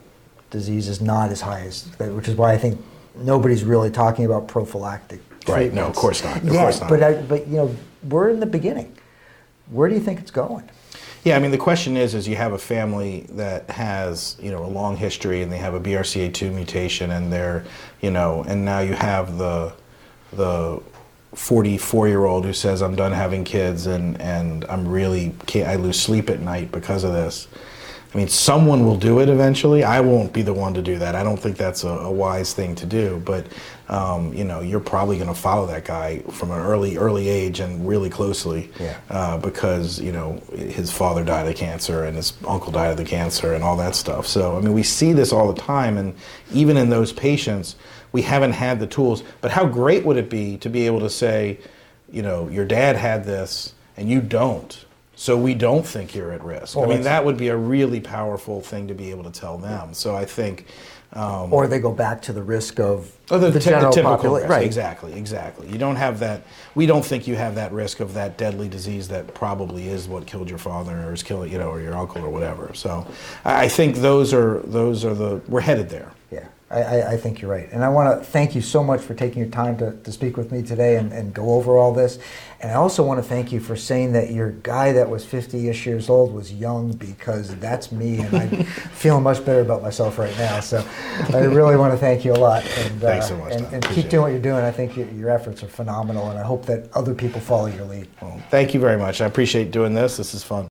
disease 0.51 0.87
is 0.87 1.01
not 1.01 1.31
as 1.31 1.41
high 1.41 1.61
as, 1.61 1.87
which 1.97 2.27
is 2.27 2.35
why 2.35 2.53
I 2.53 2.57
think 2.59 2.79
nobody's 3.15 3.63
really 3.63 3.89
talking 3.89 4.25
about 4.25 4.47
prophylactic 4.47 5.21
Right. 5.47 5.73
No, 5.73 5.85
of 5.85 5.95
course 5.95 6.23
not. 6.23 6.37
Of 6.37 6.45
yeah, 6.45 6.61
course 6.61 6.81
not. 6.81 6.89
But, 6.89 7.03
I, 7.03 7.13
but, 7.21 7.47
you 7.47 7.57
know, 7.57 7.75
we're 8.03 8.29
in 8.29 8.39
the 8.39 8.45
beginning. 8.45 8.95
Where 9.69 9.89
do 9.89 9.95
you 9.95 10.01
think 10.01 10.19
it's 10.19 10.31
going? 10.31 10.69
Yeah, 11.23 11.35
I 11.35 11.39
mean, 11.39 11.51
the 11.51 11.57
question 11.57 11.97
is, 11.97 12.13
is 12.13 12.27
you 12.27 12.37
have 12.37 12.53
a 12.53 12.57
family 12.57 13.25
that 13.31 13.69
has, 13.69 14.37
you 14.41 14.49
know, 14.49 14.63
a 14.63 14.67
long 14.67 14.95
history 14.95 15.41
and 15.41 15.51
they 15.51 15.57
have 15.57 15.73
a 15.73 15.79
BRCA2 15.79 16.53
mutation 16.53 17.11
and 17.11 17.33
they're, 17.33 17.65
you 18.01 18.11
know, 18.11 18.43
and 18.47 18.63
now 18.63 18.79
you 18.79 18.93
have 18.93 19.37
the, 19.37 19.73
the 20.31 20.81
44 21.33 22.07
year 22.07 22.25
old 22.25 22.45
who 22.45 22.53
says, 22.53 22.81
I'm 22.81 22.95
done 22.95 23.11
having 23.11 23.43
kids 23.43 23.87
and, 23.87 24.19
and 24.21 24.63
I'm 24.65 24.87
really, 24.87 25.35
can't, 25.47 25.67
I 25.67 25.75
lose 25.75 25.99
sleep 25.99 26.29
at 26.29 26.39
night 26.39 26.71
because 26.71 27.03
of 27.03 27.11
this. 27.11 27.47
I 28.13 28.17
mean, 28.17 28.29
someone 28.29 28.85
will 28.85 28.97
do 28.97 29.19
it 29.19 29.27
eventually. 29.27 29.83
I 29.83 29.99
won't 29.99 30.31
be 30.31 30.41
the 30.41 30.53
one 30.53 30.73
to 30.75 30.81
do 30.81 30.97
that. 30.97 31.13
I 31.13 31.23
don't 31.23 31.37
think 31.37 31.57
that's 31.57 31.83
a, 31.83 31.89
a 31.89 32.11
wise 32.11 32.53
thing 32.53 32.73
to 32.75 32.85
do. 32.85 33.21
But 33.25 33.45
um, 33.89 34.33
you 34.33 34.43
know, 34.43 34.59
you're 34.59 34.79
probably 34.81 35.15
going 35.17 35.29
to 35.29 35.39
follow 35.39 35.65
that 35.67 35.85
guy 35.85 36.19
from 36.31 36.51
an 36.51 36.59
early, 36.59 36.97
early 36.97 37.29
age 37.29 37.59
and 37.61 37.87
really 37.87 38.09
closely, 38.09 38.69
Yeah. 38.79 38.97
uh, 39.09 39.37
because 39.37 39.99
you 40.01 40.11
know 40.11 40.41
his 40.55 40.91
father 40.91 41.23
died 41.23 41.47
of 41.47 41.55
cancer 41.55 42.03
and 42.03 42.15
his 42.17 42.33
uncle 42.47 42.71
died 42.71 42.91
of 42.91 42.97
the 42.97 43.05
cancer 43.05 43.53
and 43.53 43.63
all 43.63 43.77
that 43.77 43.95
stuff. 43.95 44.27
So 44.27 44.57
I 44.57 44.61
mean, 44.61 44.73
we 44.73 44.83
see 44.83 45.13
this 45.13 45.31
all 45.31 45.51
the 45.51 45.61
time, 45.61 45.97
and 45.97 46.15
even 46.51 46.75
in 46.77 46.89
those 46.89 47.13
patients, 47.13 47.75
we 48.11 48.21
haven't 48.23 48.53
had 48.53 48.79
the 48.79 48.87
tools. 48.87 49.23
But 49.41 49.51
how 49.51 49.65
great 49.65 50.05
would 50.05 50.17
it 50.17 50.29
be 50.29 50.57
to 50.57 50.69
be 50.69 50.85
able 50.85 50.99
to 51.01 51.09
say, 51.09 51.59
you 52.11 52.21
know, 52.21 52.47
your 52.49 52.65
dad 52.65 52.95
had 52.95 53.25
this 53.25 53.73
and 53.95 54.09
you 54.09 54.21
don't. 54.21 54.85
So 55.15 55.35
we 55.35 55.55
don't 55.55 55.83
think 55.85 56.13
you're 56.13 56.31
at 56.31 56.43
risk. 56.43 56.75
Well, 56.75 56.85
I 56.85 56.93
mean, 56.93 57.01
that 57.01 57.25
would 57.25 57.37
be 57.37 57.47
a 57.47 57.57
really 57.57 57.99
powerful 57.99 58.61
thing 58.61 58.87
to 58.89 58.93
be 58.93 59.09
able 59.09 59.23
to 59.23 59.31
tell 59.31 59.57
them. 59.57 59.95
So 59.95 60.15
I 60.15 60.25
think, 60.25 60.67
um, 61.13 61.53
Or 61.53 61.67
they 61.67 61.79
go 61.79 61.91
back 61.93 62.21
to 62.23 62.33
the 62.33 62.43
risk 62.43 62.79
of 62.79 63.11
oh, 63.31 63.39
the, 63.39 63.47
the 63.47 63.53
the 63.53 63.59
general 63.59 63.91
typical 63.91 64.15
population. 64.17 64.49
risk. 64.49 64.57
Right. 64.57 64.65
Exactly, 64.65 65.13
exactly. 65.13 65.67
You 65.69 65.77
don't 65.77 65.95
have 65.95 66.19
that. 66.19 66.41
We 66.75 66.85
don't 66.85 67.03
think 67.05 67.27
you 67.27 67.35
have 67.35 67.55
that 67.55 67.71
risk 67.71 67.99
of 68.01 68.13
that 68.15 68.37
deadly 68.37 68.67
disease 68.69 69.07
that 69.07 69.33
probably 69.33 69.87
is 69.87 70.07
what 70.07 70.27
killed 70.27 70.49
your 70.49 70.59
father 70.59 70.97
or 71.07 71.13
is 71.13 71.23
killing, 71.23 71.51
you 71.51 71.57
know, 71.57 71.69
or 71.69 71.81
your 71.81 71.95
uncle 71.95 72.23
or 72.23 72.29
whatever. 72.29 72.71
So 72.73 73.07
I 73.45 73.67
think 73.69 73.95
those 73.97 74.33
are 74.33 74.59
those 74.59 75.05
are 75.05 75.13
the 75.13 75.41
we're 75.47 75.61
headed 75.61 75.89
there. 75.89 76.11
I, 76.69 76.81
I, 76.81 77.11
I 77.11 77.17
think 77.17 77.41
you're 77.41 77.49
right. 77.49 77.69
And 77.71 77.83
I 77.83 77.89
want 77.89 78.19
to 78.19 78.25
thank 78.25 78.53
you 78.53 78.61
so 78.61 78.83
much 78.83 79.01
for 79.01 79.13
taking 79.13 79.41
your 79.41 79.51
time 79.51 79.77
to, 79.77 79.93
to 80.03 80.11
speak 80.11 80.35
with 80.35 80.51
me 80.51 80.61
today 80.61 80.97
and, 80.97 81.13
and 81.13 81.33
go 81.33 81.53
over 81.53 81.77
all 81.77 81.93
this. 81.93 82.19
And 82.59 82.71
I 82.71 82.75
also 82.75 83.03
want 83.03 83.23
to 83.23 83.27
thank 83.27 83.51
you 83.51 83.59
for 83.59 83.77
saying 83.77 84.13
that 84.13 84.31
your 84.31 84.51
guy 84.51 84.91
that 84.91 85.09
was 85.09 85.23
50 85.23 85.69
ish 85.69 85.85
years 85.85 86.09
old 86.09 86.33
was 86.33 86.51
young 86.51 86.91
because 86.91 87.55
that's 87.57 87.91
me 87.91 88.19
and 88.19 88.35
I'm 88.35 88.63
feeling 88.63 89.23
much 89.23 89.45
better 89.45 89.61
about 89.61 89.81
myself 89.81 90.17
right 90.17 90.35
now. 90.37 90.59
So 90.59 90.85
I 91.33 91.45
really 91.45 91.77
want 91.77 91.93
to 91.93 91.97
thank 91.97 92.25
you 92.25 92.33
a 92.33 92.35
lot. 92.35 92.65
And, 92.79 93.03
uh, 93.03 93.07
Thanks 93.07 93.27
so 93.29 93.37
much, 93.37 93.53
And, 93.53 93.65
and 93.67 93.85
keep 93.89 94.09
doing 94.09 94.23
what 94.23 94.31
you're 94.31 94.41
doing. 94.41 94.63
I 94.63 94.71
think 94.71 94.97
your, 94.97 95.07
your 95.11 95.29
efforts 95.29 95.63
are 95.63 95.67
phenomenal 95.67 96.29
and 96.31 96.39
I 96.39 96.43
hope 96.43 96.65
that 96.65 96.91
other 96.93 97.13
people 97.13 97.39
follow 97.39 97.67
your 97.67 97.85
lead. 97.85 98.07
Well, 98.21 98.41
thank 98.49 98.73
you 98.73 98.79
very 98.79 98.97
much. 98.97 99.21
I 99.21 99.25
appreciate 99.25 99.71
doing 99.71 99.93
this. 99.93 100.17
This 100.17 100.33
is 100.33 100.43
fun. 100.43 100.65